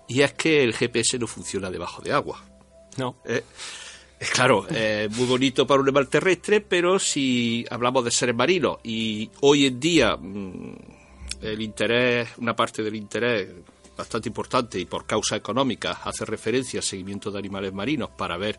[0.08, 2.44] Y es que el GPS no funciona debajo de agua.
[2.98, 3.18] no.
[3.26, 3.44] Eh,
[4.34, 9.30] claro, eh, muy bonito para un animal terrestre, pero si hablamos de seres marinos y
[9.42, 10.76] hoy en día mm,
[11.42, 13.50] el interés, una parte del interés
[14.02, 18.58] bastante importante y por causas económicas hace referencia al seguimiento de animales marinos para ver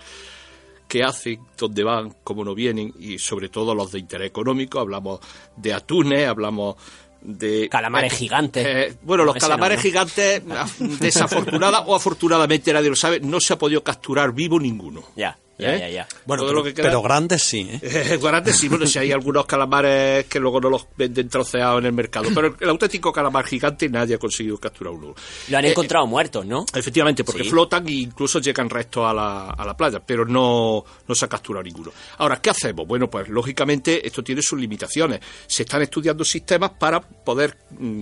[0.88, 4.78] qué hacen, dónde van, cómo no vienen y sobre todo los de interés económico.
[4.78, 5.20] Hablamos
[5.57, 6.76] de atunes, hablamos
[7.20, 8.66] de Calamares eh, gigantes.
[8.66, 9.82] eh, bueno, los no, calamares ¿no?
[9.82, 10.43] gigantes,
[11.01, 15.03] desafortunada o afortunadamente nadie lo sabe, no se ha podido capturar vivo ninguno.
[15.16, 15.79] Ya, ya, ¿Eh?
[15.81, 16.09] ya, ya.
[16.27, 17.81] Bueno, pero, lo que queda- pero grandes sí, ¿eh?
[18.13, 21.87] Eh, Guarante sí, bueno, si hay algunos calamares que luego no los venden troceados en
[21.87, 25.15] el mercado, pero el, el auténtico calamar gigante nadie ha conseguido capturar uno.
[25.49, 26.65] Lo han Eh, encontrado muertos, ¿no?
[26.75, 27.51] Efectivamente, porque Sí.
[27.51, 31.29] flotan e incluso llegan restos a la, a la playa, pero no, no se ha
[31.29, 31.93] capturado ninguno.
[32.19, 32.87] Ahora, ¿qué hacemos?
[32.87, 35.21] Bueno, pues lógicamente esto tiene sus limitaciones.
[35.47, 38.01] Se están estudiando sistemas para poder mm,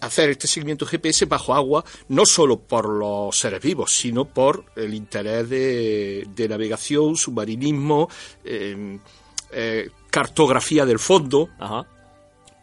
[0.00, 4.94] hacer este seguimiento GPS bajo agua, no solo por los seres vivos, sino por el
[4.94, 6.74] interés de, de navegación,
[7.16, 8.08] submarinismo,
[8.44, 8.98] eh,
[9.50, 11.48] eh, cartografía del fondo.
[11.58, 11.86] Ajá.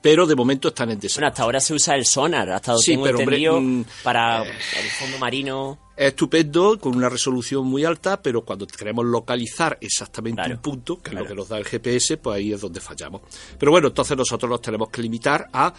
[0.04, 1.26] pero de momento están en desarrollo.
[1.26, 4.42] Bueno, hasta ahora se usa el sonar, hasta Sí, tengo pero, hombre, entendido, mm, para
[4.42, 5.78] el fondo marino.
[5.96, 11.12] Es estupendo, con una resolución muy alta, pero cuando queremos localizar exactamente un punto, que
[11.12, 13.22] es lo que nos da el GPS, pues ahí es donde fallamos.
[13.60, 15.72] Pero bueno, entonces nosotros nos tenemos que limitar a,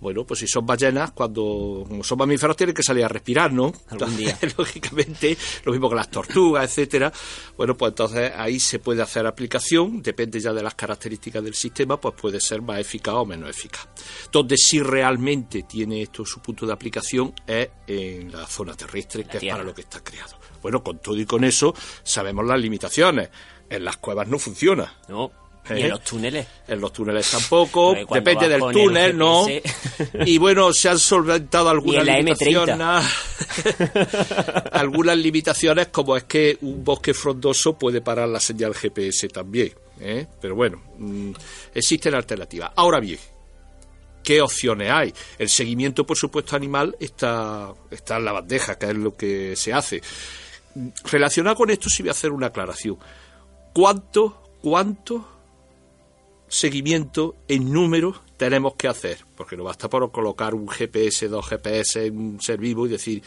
[0.00, 3.72] bueno, pues si son ballenas, cuando como son mamíferos tienen que salir a respirar, ¿no?
[3.88, 4.38] Algún día.
[4.58, 7.12] Lógicamente, lo mismo que las tortugas, etcétera.
[7.56, 12.00] Bueno, pues entonces ahí se puede hacer aplicación, depende ya de las características del sistema,
[12.00, 13.88] pues puede ser más eficaz o menos eficaz.
[14.30, 19.38] Donde sí realmente tiene esto su punto de aplicación es en la zona terrestre, que
[19.38, 20.36] es para lo que está creado.
[20.62, 23.30] Bueno, con todo y con eso sabemos las limitaciones.
[23.68, 24.94] En las cuevas no funciona.
[25.08, 25.45] No.
[25.70, 25.80] ¿Eh?
[25.80, 26.46] Y en los túneles.
[26.68, 29.46] En los túneles tampoco, depende del túnel, ¿no?
[30.24, 32.76] Y bueno, se han solventado algunas en la limitaciones.
[34.72, 39.72] algunas limitaciones, como es que un bosque frondoso puede parar la señal GPS también.
[40.00, 40.26] ¿eh?
[40.40, 41.32] Pero bueno, mm,
[41.74, 42.70] existen alternativas.
[42.76, 43.18] Ahora bien,
[44.22, 45.12] ¿qué opciones hay?
[45.38, 49.72] El seguimiento, por supuesto, animal está, está en la bandeja, que es lo que se
[49.72, 50.02] hace.
[51.10, 52.98] Relacionado con esto, sí voy a hacer una aclaración.
[53.72, 55.35] ¿Cuánto, cuánto
[56.48, 59.18] seguimiento en números tenemos que hacer?
[59.36, 63.22] Porque no basta por colocar un GPS, dos GPS en un ser vivo y decir,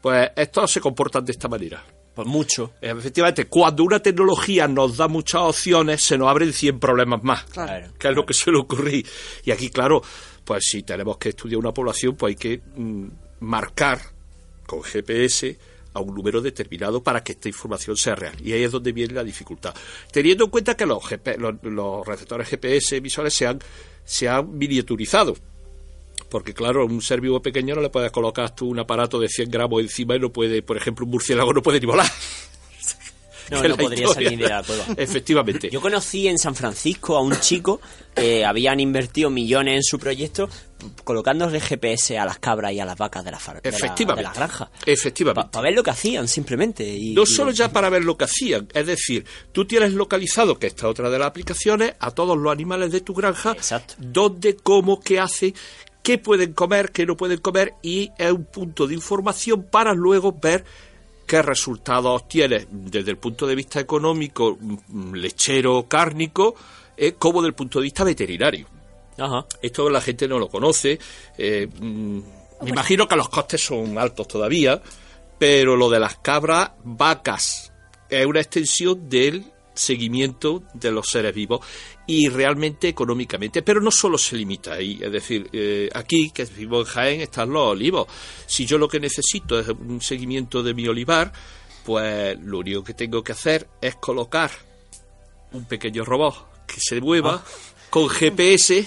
[0.00, 1.84] pues estos se comportan de esta manera.
[2.14, 2.72] Pues mucho.
[2.80, 7.44] Efectivamente, cuando una tecnología nos da muchas opciones, se nos abren 100 problemas más.
[7.44, 7.92] Claro.
[7.98, 9.06] Que es lo que suele ocurrir.
[9.44, 10.02] Y aquí, claro,
[10.44, 13.06] pues si tenemos que estudiar una población, pues hay que mm,
[13.40, 14.00] marcar
[14.66, 15.58] con GPS
[15.94, 18.34] a un número determinado para que esta información sea real.
[18.42, 19.74] Y ahí es donde viene la dificultad.
[20.10, 21.02] Teniendo en cuenta que los,
[22.06, 23.58] receptores GPS visuales se han,
[24.04, 25.36] se han miniaturizado.
[26.28, 29.28] Porque, claro, a un ser vivo pequeño no le puedes colocar tú un aparato de
[29.28, 32.10] 100 gramos encima y no puede, por ejemplo, un murciélago no puede ni volar.
[33.50, 34.28] No, Que no podría historia.
[34.30, 34.84] salir de la cueva.
[34.96, 35.70] Efectivamente.
[35.70, 37.80] Yo conocí en San Francisco a un chico
[38.14, 40.48] que habían invertido millones en su proyecto
[41.04, 44.14] colocándole GPS a las cabras y a las vacas de la, Efectivamente.
[44.16, 44.70] de la granja.
[44.84, 45.50] Efectivamente.
[45.52, 46.84] Para ver lo que hacían, simplemente.
[46.84, 50.58] Y, No y- solo ya para ver lo que hacían, es decir, tú tienes localizado,
[50.58, 53.56] que esta es otra de las aplicaciones, a todos los animales de tu granja,
[53.98, 55.54] dónde, cómo, qué hacen,
[56.02, 60.32] qué pueden comer, qué no pueden comer, y es un punto de información para luego
[60.42, 60.64] ver
[61.32, 66.54] qué resultados tienes desde el punto de vista económico, mm, lechero, cárnico,
[66.94, 68.66] eh, como del punto de vista veterinario.
[69.16, 69.46] Ajá.
[69.62, 70.98] Esto la gente no lo conoce.
[71.38, 72.18] eh, mm,
[72.64, 74.82] me imagino que los costes son altos todavía,
[75.38, 77.72] pero lo de las cabras, vacas,
[78.10, 79.42] es una extensión del
[79.74, 81.60] seguimiento de los seres vivos
[82.06, 83.62] y realmente económicamente.
[83.62, 87.50] Pero no solo se limita ahí, es decir, eh, aquí que vivo en Jaén están
[87.50, 88.06] los olivos.
[88.46, 91.32] Si yo lo que necesito es un seguimiento de mi olivar,
[91.84, 94.50] pues lo único que tengo que hacer es colocar
[95.52, 97.44] un pequeño robot que se mueva
[97.90, 98.86] con GPS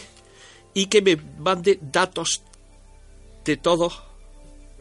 [0.73, 2.41] y que me mande datos
[3.43, 4.01] de todos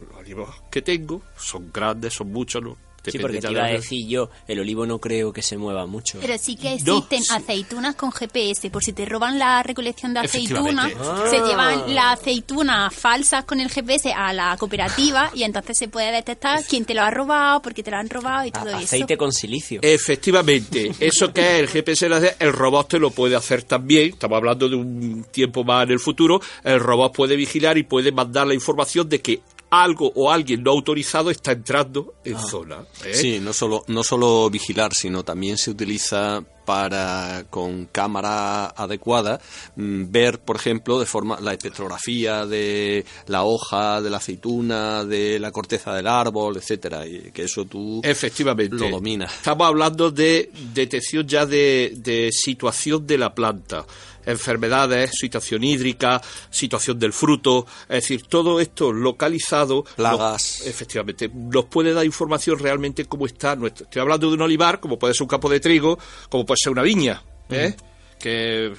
[0.01, 1.23] los olivos que tengo.
[1.37, 2.77] Son grandes, son muchos, ¿no?
[3.13, 6.19] Sí, porque te iba a decir yo, el olivo no creo que se mueva mucho.
[6.21, 7.35] Pero sí que No, existen sí.
[7.35, 8.71] aceitunas con GPS.
[8.71, 10.91] Por si te roban la recolección de aceitunas,
[11.31, 11.47] se Ah.
[11.47, 16.65] llevan las aceitunas falsas con el GPS a la cooperativa y entonces se puede detectar
[16.69, 18.77] quién te lo ha robado, por qué te lo han robado y todo eso.
[18.79, 19.81] Aceite con silicio.
[19.83, 22.07] Efectivamente, eso que es el GPS,
[22.39, 24.11] el robot te lo puede hacer también.
[24.11, 26.41] Estamos hablando de un tiempo más en el futuro.
[26.63, 29.41] El robot puede vigilar y puede mandar la información de que
[29.71, 32.85] algo o alguien no autorizado está entrando en zona.
[33.05, 33.15] ¿eh?
[33.15, 39.41] Sí, no solo, no solo vigilar, sino también se utiliza para, con cámara adecuada,
[39.77, 45.39] mm, ver, por ejemplo, de forma la espectrografía de la hoja, de la aceituna, de
[45.39, 48.77] la corteza del árbol, etcétera, y que eso tú Efectivamente.
[48.77, 49.35] lo dominas.
[49.35, 53.85] Estamos hablando de detección ya de, de situación de la planta,
[54.27, 56.21] enfermedades, situación hídrica,
[56.51, 59.85] situación del fruto, es decir, todo esto localizado.
[59.97, 60.61] Plagas.
[60.61, 63.85] nos- efectivamente, nos puede dar información realmente cómo está nuestro.
[63.85, 65.99] Estoy hablando de un olivar, como puede ser un campo de trigo,
[66.29, 67.75] como puede ser una viña, ¿eh?
[68.19, 68.73] Que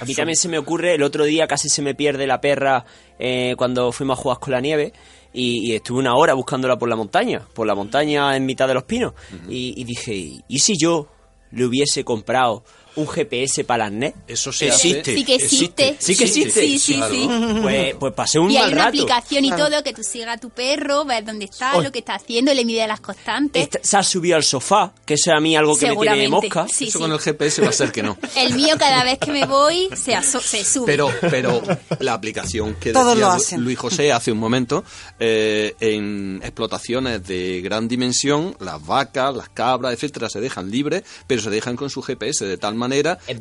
[0.00, 2.84] A mí también se me ocurre, el otro día casi se me pierde la perra
[3.18, 4.92] eh, cuando fuimos a jugar con la nieve
[5.32, 8.74] y, y estuve una hora buscándola por la montaña, por la montaña en mitad de
[8.74, 9.14] los pinos.
[9.48, 11.08] y, y dije, ¿y si yo
[11.52, 12.64] le hubiese comprado
[12.96, 14.14] un GPS para las NET?
[14.28, 15.96] Eso Sí, sí que existe.
[15.98, 16.60] Sí que existe.
[16.62, 17.28] Sí, sí, sí.
[17.62, 20.40] Pues, pues pasé un y mal hay una aplicación y todo que tú sigas a
[20.40, 21.82] tu perro, ves dónde está, Oh.
[21.82, 23.68] lo que está haciendo, le mide las constantes.
[23.82, 26.30] Se ha subido al sofá, que eso es a mí algo que me tiene Seguramente,
[26.48, 26.66] mosca.
[26.68, 27.02] sí, Eso sí.
[27.02, 28.18] con el GPS va a ser que no.
[28.36, 30.20] El mío cada vez que me voy se,
[30.64, 30.86] sube.
[30.86, 31.62] Pero, pero
[32.00, 33.60] la aplicación que Todos decía lo Lu- hacen.
[33.62, 34.84] Luis José hace un momento,
[35.18, 41.40] eh, en explotaciones de gran dimensión, las vacas, las cabras, etcétera, se dejan libres, pero
[41.40, 42.79] se dejan con su GPS de tal manera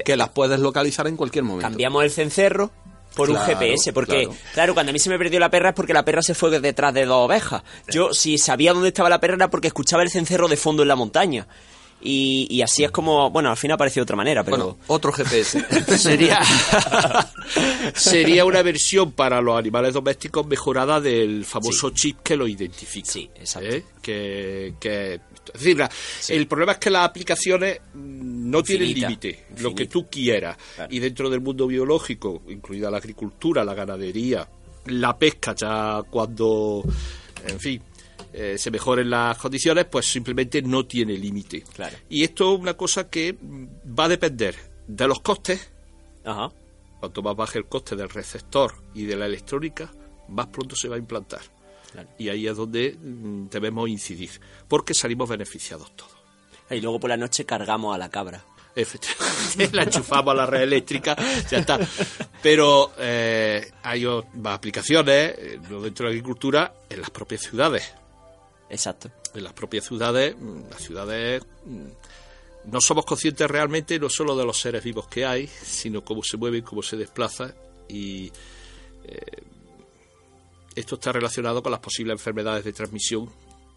[0.06, 1.70] que las puedes localizar en cualquier momento.
[1.70, 2.72] Cambiamos el cencerro
[3.16, 4.36] por un GPS, porque claro.
[4.54, 4.74] claro.
[4.74, 6.94] cuando a mí se me perdió la perra es porque la perra se fue detrás
[6.94, 7.64] de dos ovejas.
[7.90, 10.88] Yo si sabía dónde estaba la perra era porque escuchaba el cencerro de fondo en
[10.88, 11.48] la montaña.
[12.02, 14.58] Y, y así es como, bueno, al final apareció de otra manera, pero...
[14.58, 15.66] Bueno, otro GPS.
[15.98, 16.40] Sería,
[17.94, 23.12] sería una versión para los animales domésticos mejorada del famoso chip que lo identifica.
[23.12, 23.70] Sí, exacto.
[23.70, 23.84] ¿eh?
[24.02, 25.20] Que, que-
[25.54, 25.90] es decir, la-
[26.30, 30.58] el problema es que las aplicaciones no tienen límite, lo que tú quieras.
[30.76, 30.94] Claro.
[30.94, 34.48] Y dentro del mundo biológico, incluida la agricultura, la ganadería,
[34.86, 36.84] la pesca, ya cuando,
[37.48, 37.82] en fin,
[38.34, 41.64] eh, se mejoren las condiciones, pues simplemente no tiene límite.
[41.74, 41.98] Claro.
[42.10, 43.66] Y esto es una cosa que mm,
[44.00, 44.56] va a depender
[44.88, 45.70] de los costes,
[46.26, 46.52] Ajá.
[47.00, 49.90] Cuanto más baje el coste del receptor y de la electrónica,
[50.28, 51.40] más pronto se va a implantar.
[51.92, 52.10] Claro.
[52.18, 54.32] Y ahí es donde mm, debemos incidir,
[54.68, 56.12] porque salimos beneficiados todos.
[56.70, 58.44] Y luego por la noche cargamos a la cabra.
[58.76, 61.16] Efectivamente, la enchufamos a la red eléctrica,
[61.50, 61.80] ya está.
[62.42, 67.92] Pero eh, hay más aplicaciones, eh, dentro de la agricultura, en las propias ciudades.
[68.70, 69.10] Exacto.
[69.34, 71.88] En las propias ciudades, mm, las ciudades mm,
[72.66, 76.38] no somos conscientes realmente no solo de los seres vivos que hay, sino cómo se
[76.38, 77.54] mueven, cómo se desplazan
[77.88, 78.32] y
[79.06, 79.22] eh,
[80.80, 83.30] esto está relacionado con las posibles enfermedades de transmisión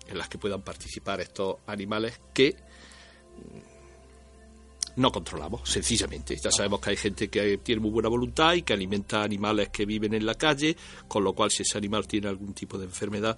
[0.09, 6.37] en las que puedan participar estos animales que mm, no controlamos, sencillamente.
[6.37, 9.87] Ya sabemos que hay gente que tiene muy buena voluntad y que alimenta animales que
[9.87, 10.77] viven en la calle,
[11.09, 13.37] con lo cual si ese animal tiene algún tipo de enfermedad,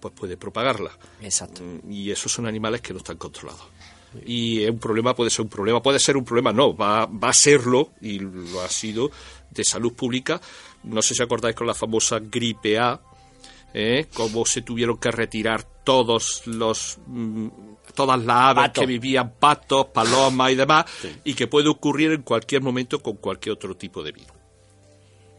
[0.00, 0.90] pues puede propagarla.
[1.22, 1.62] Exacto.
[1.62, 3.66] Mm, Y esos son animales que no están controlados.
[4.24, 7.28] Y es un problema, puede ser un problema, puede ser un problema, no, va, va
[7.28, 9.10] a serlo, y lo ha sido,
[9.50, 10.40] de salud pública.
[10.86, 13.00] No sé si acordáis con la famosa gripe A,
[13.74, 14.06] ¿eh?
[14.14, 17.48] cómo se tuvieron que retirar todos los mm,
[17.94, 18.80] todas las aves Pato.
[18.80, 20.84] que vivían, patos, palomas y demás,
[21.24, 24.35] y que puede ocurrir en cualquier momento con cualquier otro tipo de virus.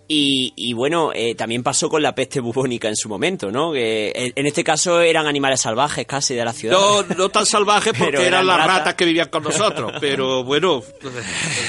[0.10, 3.74] Y, y bueno, eh, también pasó con la peste bubónica en su momento, ¿no?
[3.74, 6.78] Que en, en este caso eran animales salvajes casi de la ciudad.
[6.80, 8.78] No, no tan salvajes porque Pero eran eran las ratas.
[8.78, 10.82] ratas que vivían con nosotros, pero bueno,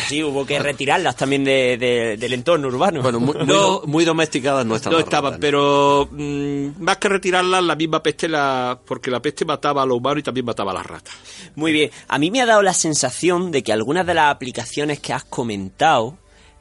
[0.07, 3.03] Sí, hubo que retirarlas también de- de- del entorno urbano.
[3.03, 3.82] Bueno, No.
[3.86, 4.99] muy domesticadas no estaban.
[5.01, 9.82] no estaban, pero mm, más que retirarlas, la misma peste, la, porque la peste mataba
[9.82, 11.14] a los humanos y también mataba a las ratas.
[11.57, 11.91] Muy bien.
[12.07, 15.24] A mí me ha dado la sensación de que algunas de las aplicaciones que has
[15.24, 16.16] comentado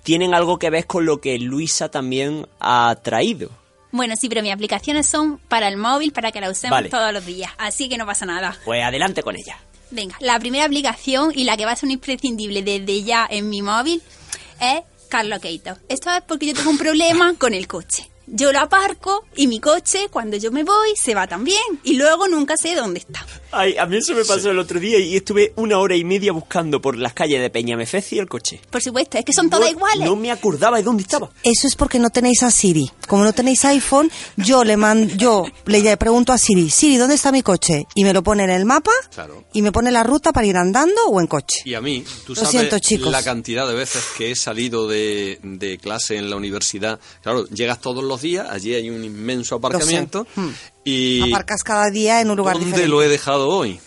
[0.07, 3.49] tienen algo que ver con lo que Luisa también ha traído.
[3.91, 6.87] Bueno, sí, pero mis aplicaciones son para el móvil, para que la usemos Vale.
[6.87, 7.51] todos los días.
[7.57, 8.57] Así que no pasa nada.
[8.63, 9.59] Pues adelante con ella.
[9.91, 13.49] Venga, la primera aplicación y la que va a ser un imprescindible desde ya en
[13.49, 14.01] mi móvil
[14.61, 14.79] es
[15.09, 15.77] Carlocator.
[15.89, 18.09] Esto es porque yo tengo un problema con el coche.
[18.27, 21.57] Yo lo aparco y mi coche, cuando yo me voy, se va también.
[21.83, 23.25] Y luego nunca sé dónde está.
[23.51, 26.33] Ay, a mí eso me pasó el otro día y estuve una hora y media
[26.33, 28.59] buscando por las calles de Peñamefeci el coche.
[28.69, 30.05] Por supuesto, es que son todas No- iguales.
[30.05, 31.29] No me acordaba de dónde estaba.
[31.43, 32.91] Eso es porque no tenéis a Siri.
[33.07, 37.31] Como no tenéis iPhone, yo le mando, yo le pregunto a Siri, Siri, ¿dónde está
[37.31, 37.87] mi coche?
[37.95, 39.45] Y me lo pone en el mapa Claro.
[39.53, 41.61] y me pone la ruta para ir andando o en coche.
[41.63, 43.09] Y a mí, tú Lo sabes siento, chicos.
[43.11, 46.99] la cantidad de veces que he salido de, de clase en la universidad.
[47.23, 50.49] Claro, llegas todos los días, allí hay un inmenso aparcamiento Hmm.
[50.83, 52.89] y Aparcas cada día en un lugar ¿dónde diferente.
[52.89, 53.79] lo he dejado hoy?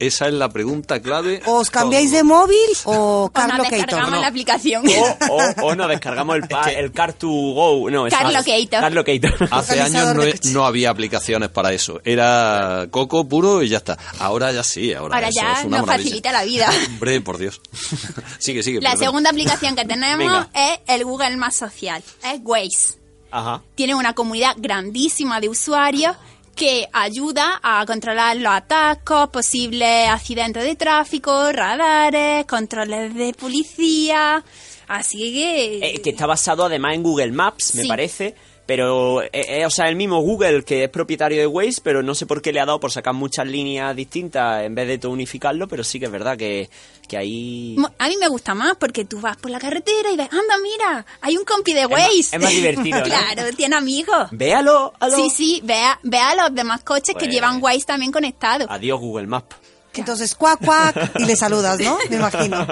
[0.00, 1.40] Esa es la pregunta clave.
[1.46, 3.70] ¿O os cambiáis de móvil o O nos Carlocator?
[3.78, 4.84] descargamos la aplicación.
[4.88, 7.90] O, o, o nos descargamos el, pa- el Car2Go.
[7.92, 8.80] No, eso- Carlocator.
[8.80, 9.48] Carlocator.
[9.52, 12.00] Hace años no, no había aplicaciones para eso.
[12.04, 13.96] Era coco puro y ya está.
[14.18, 16.08] Ahora ya sí, ahora, Ahora eso ya es una nos maravilla.
[16.08, 16.70] facilita la vida.
[16.88, 17.60] Hombre, por Dios.
[18.40, 18.80] sigue, sigue.
[18.80, 19.04] La perdón.
[19.06, 20.50] segunda aplicación que tenemos Venga.
[20.54, 22.02] es el Google Más Social.
[22.24, 22.98] Es Waze.
[23.36, 23.62] Ajá.
[23.74, 26.16] tiene una comunidad grandísima de usuarios
[26.54, 34.44] que ayuda a controlar los atascos, posibles accidentes de tráfico, radares, controles de policía.
[34.86, 35.78] Así que...
[35.78, 38.36] Eh, que está basado además en Google Maps, me parece.
[38.66, 42.14] Pero, eh, eh, o sea, el mismo Google que es propietario de Waze, pero no
[42.14, 45.12] sé por qué le ha dado por sacar muchas líneas distintas en vez de todo
[45.12, 46.70] unificarlo, pero sí que es verdad que,
[47.06, 47.76] que ahí...
[47.98, 51.04] A mí me gusta más porque tú vas por la carretera y ves, anda, mira,
[51.20, 52.36] hay un compi de Waze.
[52.36, 53.04] es más divertido, ¿no?
[53.04, 54.28] claro, tiene amigos.
[54.30, 58.12] Véalo, a lo- Sí, sí, vea, vea los demás coches que Pues- llevan Waze también
[58.12, 58.66] conectados.
[58.70, 59.56] Adiós Google Maps.
[60.00, 61.98] Entonces, cuac, cuac, y le saludas, ¿no?
[62.10, 62.66] Me imagino.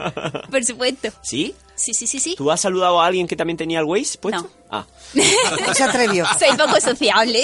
[0.50, 1.08] Por supuesto.
[1.22, 1.54] ¿Sí?
[1.74, 2.34] Sí, sí, sí, sí.
[2.36, 4.42] ¿Tú has saludado a alguien que también tenía el Waze puesto?
[4.42, 4.50] No.
[4.70, 4.86] Ah.
[5.14, 6.26] No se atrevió.
[6.38, 7.42] Soy poco sociable.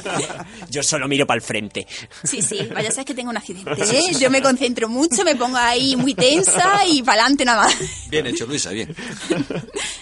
[0.70, 1.86] Yo solo miro para el frente.
[2.24, 3.70] Sí, sí, vaya ser que tengo un accidente.
[3.78, 4.14] ¿eh?
[4.18, 7.76] Yo me concentro mucho, me pongo ahí muy tensa y para adelante nada más.
[8.08, 8.94] Bien hecho, Luisa, bien.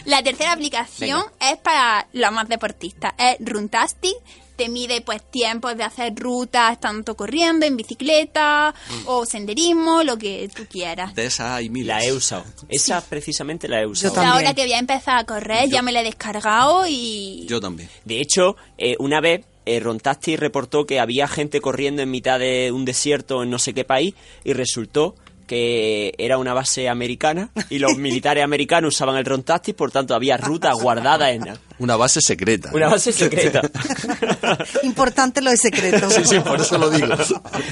[0.05, 3.13] La tercera aplicación es para los más deportistas.
[3.19, 4.15] Es Runtastic.
[4.59, 8.75] Te mide pues tiempos de hacer rutas, tanto corriendo, en bicicleta
[9.07, 11.15] o senderismo, lo que tú quieras.
[11.15, 11.87] De esas hay miles.
[11.87, 12.45] La he usado.
[12.69, 14.17] Esa precisamente la he usado.
[14.17, 17.47] Yo ahora que voy a empezar a correr, ya me la he descargado y...
[17.49, 17.89] Yo también.
[18.05, 22.73] De hecho, eh, una vez eh, Rontasti reportó que había gente corriendo en mitad de
[22.73, 25.15] un desierto en no sé qué país y resultó
[25.49, 30.37] que era una base americana y los militares americanos usaban el Rontastis, por tanto había
[30.37, 31.43] rutas guardadas en
[31.81, 32.71] Una base secreta.
[32.73, 33.63] una base secreta.
[34.85, 36.09] Importante lo de secreto.
[36.11, 37.09] Sí, sí, por eso lo digo.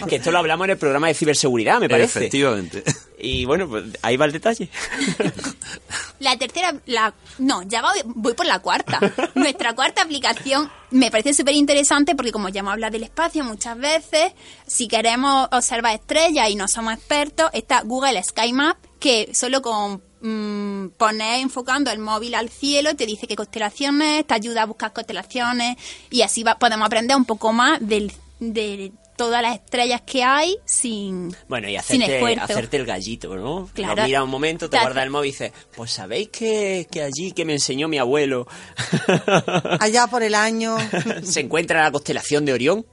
[0.09, 2.19] que esto lo hablamos en el programa de ciberseguridad, me parece.
[2.19, 2.83] Efectivamente.
[3.19, 4.69] Y bueno, pues ahí va el detalle.
[6.19, 8.99] La tercera, la no, ya voy, voy por la cuarta.
[9.35, 13.77] Nuestra cuarta aplicación me parece súper interesante porque como ya hemos hablado del espacio muchas
[13.79, 14.33] veces,
[14.67, 20.03] si queremos observar estrellas y no somos expertos, está Google Sky Map, que solo con
[20.23, 24.93] mm, poner enfocando el móvil al cielo te dice qué constelaciones, te ayuda a buscar
[24.93, 25.77] constelaciones
[26.11, 28.11] y así va- podemos aprender un poco más del,
[28.41, 32.45] de todas las estrellas que hay sin, Bueno, y sin hacerte, esfuerzo.
[32.45, 33.69] hacerte el gallito, ¿no?
[33.75, 33.97] Claro.
[33.97, 36.87] Lo mira un momento, te Te guarda hace- el móvil y dices, pues sabéis que,
[36.91, 38.47] que allí que me enseñó mi abuelo
[39.81, 40.77] Allá por el año.
[41.23, 42.87] se encuentra la constelación de Orión.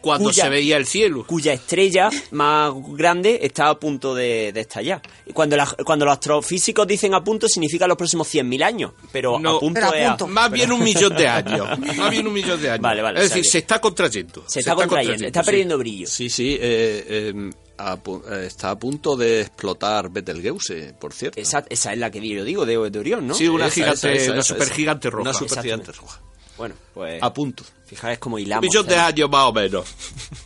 [0.00, 1.26] Cuando cuya- se veía el cielo.
[1.26, 5.02] cuya estrella más grande está a punto de, de estallar.
[5.26, 8.92] Y cuando, la- cuando los astrofísicos dicen a punto, significa los próximos 100.000 años.
[9.12, 10.26] Pero No, a punto pero a es a- punto.
[10.28, 11.78] Más bien un millón de años.
[11.96, 12.82] Más bien un millón de años.
[12.82, 14.44] Vale, vale, es decir, se está contrayendo.
[14.46, 15.46] se está contrayendo, está sí.
[15.68, 16.06] Perdiendo brillo.
[16.06, 16.56] Sí, sí.
[16.60, 21.38] eh, eh, a pu- eh, está a punto de explotar Betelgeuse, por cierto.
[21.40, 23.34] Esa, esa es la que yo digo de, de Orión, ¿no?
[23.34, 25.16] Sí, una Esa, gigante, esa, esa, una esa, supergigante esa.
[25.16, 25.30] roja.
[25.30, 26.20] Una supergigante roja.
[26.56, 27.64] Bueno, pues A punto.
[27.84, 28.62] fijaos cómo Un hilamos.
[28.66, 29.12] millón de ¿sabes?
[29.14, 29.84] años más o menos.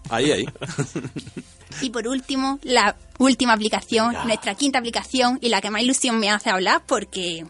[0.08, 0.44] Ahí, ahí.
[1.82, 6.28] Y por último, la última aplicación, nuestra quinta aplicación y la que más ilusión me
[6.28, 7.46] hace hablar porque,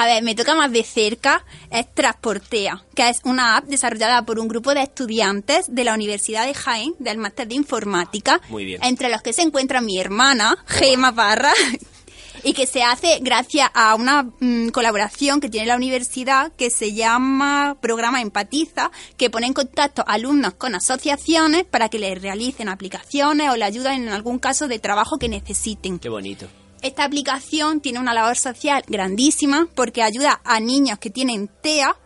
[0.00, 4.38] a ver, me toca más de cerca, es Transportea, que es una app desarrollada por
[4.38, 8.80] un grupo de estudiantes de la Universidad de Jaén, del máster de informática, Muy bien.
[8.84, 11.52] entre los que se encuentra mi hermana, Gema Parra,
[12.44, 16.94] y que se hace gracias a una mm, colaboración que tiene la universidad que se
[16.94, 23.50] llama Programa Empatiza, que pone en contacto alumnos con asociaciones para que les realicen aplicaciones
[23.50, 25.98] o le ayuden en algún caso de trabajo que necesiten.
[25.98, 26.46] Qué bonito.
[26.82, 31.96] Esta aplicación tiene una labor social grandísima porque ayuda a niños que tienen TEA,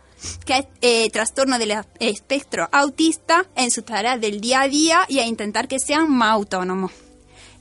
[0.45, 5.19] que es eh, trastorno del espectro autista, en sus tareas del día a día y
[5.19, 6.91] a intentar que sean más autónomos.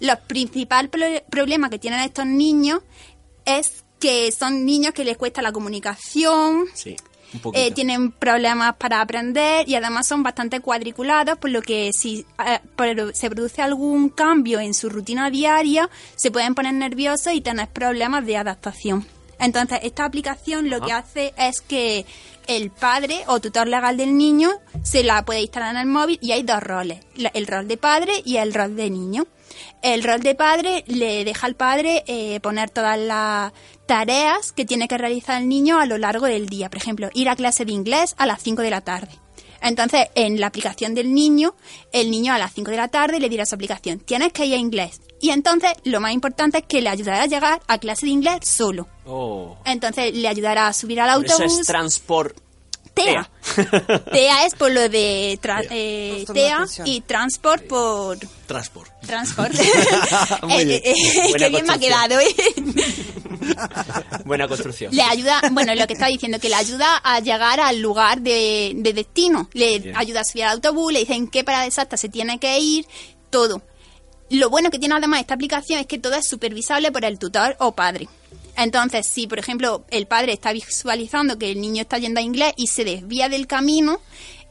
[0.01, 2.81] Los principales pro- problemas que tienen estos niños
[3.45, 6.97] es que son niños que les cuesta la comunicación, Sí.
[7.55, 12.61] Eh, tienen problemas para aprender y además son bastante cuadriculados, por lo que si eh,
[13.15, 18.27] se produce algún cambio en su rutina diaria, se pueden poner nerviosos y tener problemas
[18.27, 19.07] de adaptación.
[19.39, 22.07] Entonces, esta aplicación lo que hace es que
[22.47, 24.51] el padre o tutor legal del niño
[24.85, 27.01] se la puede instalar en el móvil y hay dos roles,
[27.35, 29.27] el rol de padre y el rol de niño.
[29.83, 33.53] El rol de padre le deja al padre eh, poner todas las
[33.93, 36.71] tareas que tiene que realizar el niño a lo largo del día.
[36.71, 39.11] Por ejemplo, ir a clase de inglés a las 5 de la tarde.
[39.61, 41.55] Entonces, en la aplicación del niño,
[41.93, 44.47] el niño a las 5 de la tarde le dirá a su aplicación, tienes que
[44.47, 45.03] ir a inglés.
[45.21, 48.49] Y entonces, lo más importante es que le ayudará a llegar a clase de inglés
[48.49, 48.89] solo.
[49.05, 49.59] Oh.
[49.67, 51.61] Entonces, le ayudará a subir al Por eso autobús.
[51.61, 52.37] es transport.
[52.95, 53.31] TEA.
[54.13, 58.91] TEA es por lo de tra- eh, TEA y transport por Transport.
[59.07, 59.53] transport.
[60.43, 60.81] Muy Eh, bien.
[60.85, 61.81] eh, eh, Buena qué bien me ha construcción.
[61.81, 62.21] quedado.
[64.25, 64.95] Buena construcción.
[64.95, 68.73] Le ayuda, bueno, lo que estaba diciendo, que le ayuda a llegar al lugar de,
[68.77, 69.49] de destino.
[69.53, 69.97] Le Bien.
[69.97, 72.87] ayuda a subir al autobús, le dicen qué parada exacta se tiene que ir,
[73.31, 73.63] todo.
[74.31, 77.57] Lo bueno que tiene además esta aplicación es que todo es supervisable por el tutor
[77.59, 78.09] o padre.
[78.57, 82.53] Entonces, si por ejemplo el padre está visualizando que el niño está yendo a inglés
[82.57, 84.01] y se desvía del camino,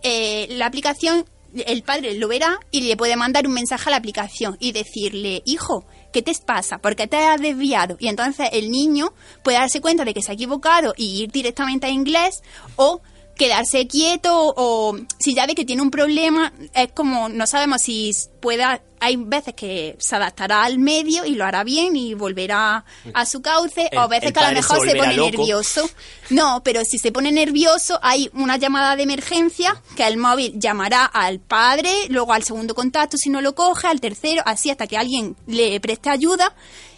[0.04, 3.98] eh, la aplicación, el padre lo verá y le puede mandar un mensaje a la
[3.98, 6.80] aplicación y decirle, hijo, ¿qué te pasa?
[6.80, 7.98] ¿Por qué te has desviado?
[8.00, 11.88] Y entonces el niño puede darse cuenta de que se ha equivocado y ir directamente
[11.88, 12.42] a inglés
[12.76, 13.02] o
[13.42, 18.12] quedarse quieto o si ya ve que tiene un problema, es como no sabemos si
[18.40, 23.26] pueda, hay veces que se adaptará al medio y lo hará bien y volverá a
[23.26, 25.32] su cauce El- o veces que a lo se mejor se pone loco.
[25.38, 25.90] nervioso.
[26.30, 31.06] No, pero si se pone nervioso hay una llamada de emergencia que el móvil llamará
[31.06, 34.98] al padre, luego al segundo contacto si no lo coge, al tercero, así hasta que
[34.98, 36.54] alguien le preste ayuda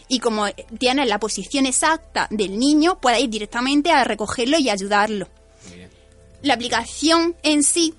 [0.09, 0.47] y como
[0.77, 5.29] tiene la posición exacta del niño, puede ir directamente a recogerlo y ayudarlo.
[6.43, 7.95] La aplicación en sí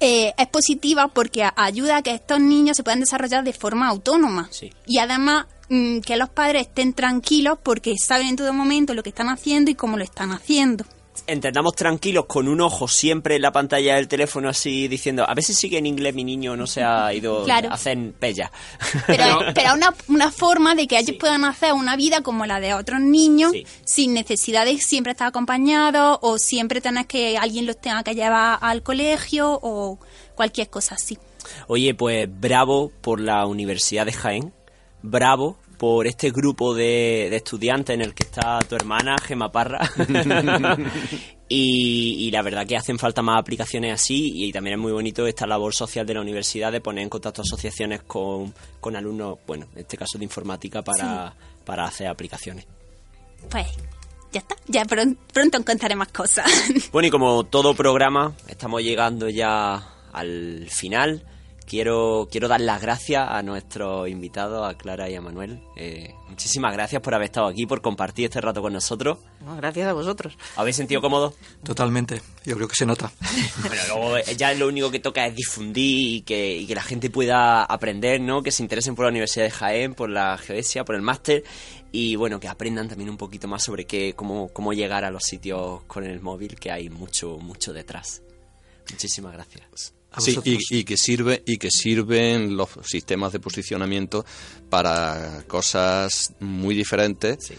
[0.00, 4.48] eh, es positiva porque ayuda a que estos niños se puedan desarrollar de forma autónoma.
[4.50, 4.72] Sí.
[4.86, 9.10] Y además mm, que los padres estén tranquilos porque saben en todo momento lo que
[9.10, 10.84] están haciendo y cómo lo están haciendo.
[11.28, 15.44] Entendamos tranquilos con un ojo siempre en la pantalla del teléfono así diciendo, a ver
[15.44, 17.70] si sigue en inglés mi niño, no se ha ido Claro.
[17.70, 18.50] a hacer pella.
[19.06, 22.74] Pero, pero una, una forma de que ellos puedan hacer una vida como la de
[22.74, 23.66] otros niños Sí.
[23.84, 28.58] sin necesidad de siempre estar acompañados o siempre tener que alguien los tenga que llevar
[28.60, 29.98] al colegio o
[30.34, 31.18] cualquier cosa así.
[31.66, 34.52] Oye, pues bravo por la Universidad de Jaén,
[35.02, 39.88] bravo por este grupo de, de estudiantes en el que está tu hermana, Gema Parra.
[41.48, 45.26] y, y la verdad que hacen falta más aplicaciones así y también es muy bonito
[45.26, 49.66] esta labor social de la universidad de poner en contacto asociaciones con, con alumnos, bueno,
[49.74, 51.32] en este caso de informática, para,
[51.64, 52.66] para hacer aplicaciones.
[53.50, 53.66] Pues
[54.32, 56.50] ya está, ya pron- pronto encontraré más cosas.
[56.92, 61.22] Bueno, y como todo programa, estamos llegando ya al final.
[61.68, 65.60] Quiero, quiero dar las gracias a nuestros invitados, a Clara y a Manuel.
[65.76, 69.18] Eh, muchísimas gracias por haber estado aquí, por compartir este rato con nosotros.
[69.44, 70.38] No, gracias a vosotros.
[70.56, 71.34] ¿Habéis sentido cómodo?
[71.62, 72.22] Totalmente.
[72.46, 73.12] Yo creo que se nota.
[73.68, 76.82] Bueno, luego eh, ya lo único que toca es difundir y que, y que la
[76.82, 78.42] gente pueda aprender, ¿no?
[78.42, 81.44] Que se interesen por la Universidad de Jaén, por la geodesia, por el máster
[81.92, 85.24] y bueno, que aprendan también un poquito más sobre qué, cómo, cómo llegar a los
[85.24, 88.22] sitios con el móvil, que hay mucho, mucho detrás.
[88.90, 89.97] Muchísimas gracias.
[90.18, 90.64] A Sí, vosotros.
[90.70, 94.24] y, y que sirve y que sirven los sistemas de posicionamiento
[94.68, 97.54] para cosas muy diferentes Sí.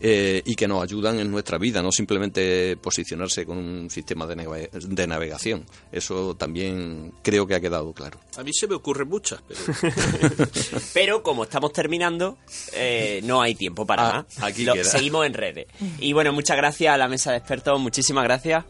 [0.00, 4.68] eh, y que nos ayudan en nuestra vida, no simplemente posicionarse con un sistema de,
[4.72, 5.64] de navegación.
[5.92, 8.18] Eso también creo que ha quedado claro.
[8.36, 9.60] A mí se me ocurren muchas, pero
[10.94, 12.38] Pero como estamos terminando,
[12.72, 14.42] eh, no hay tiempo para Ah, más.
[14.42, 14.84] aquí Lo- queda.
[14.84, 15.66] Seguimos en redes.
[16.00, 18.64] Y bueno, muchas gracias a la mesa de expertos, muchísimas gracias.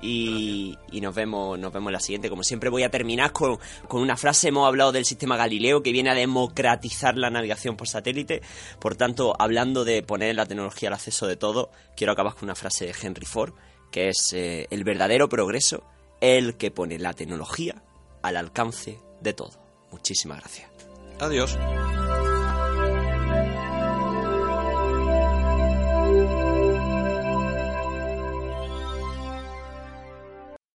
[0.00, 2.28] Y, y nos vemos nos vemos en la siguiente.
[2.28, 3.58] Como siempre voy a terminar con,
[3.88, 4.48] con una frase.
[4.48, 8.42] Hemos hablado del sistema Galileo que viene a democratizar la navegación por satélite.
[8.80, 12.54] Por tanto, hablando de poner la tecnología al acceso de todo, quiero acabar con una
[12.54, 13.54] frase de Henry Ford,
[13.90, 15.84] que es eh, el verdadero progreso,
[16.20, 17.82] el que pone la tecnología
[18.22, 19.52] al alcance de todo.
[19.90, 20.70] Muchísimas gracias.
[21.20, 21.56] Adiós.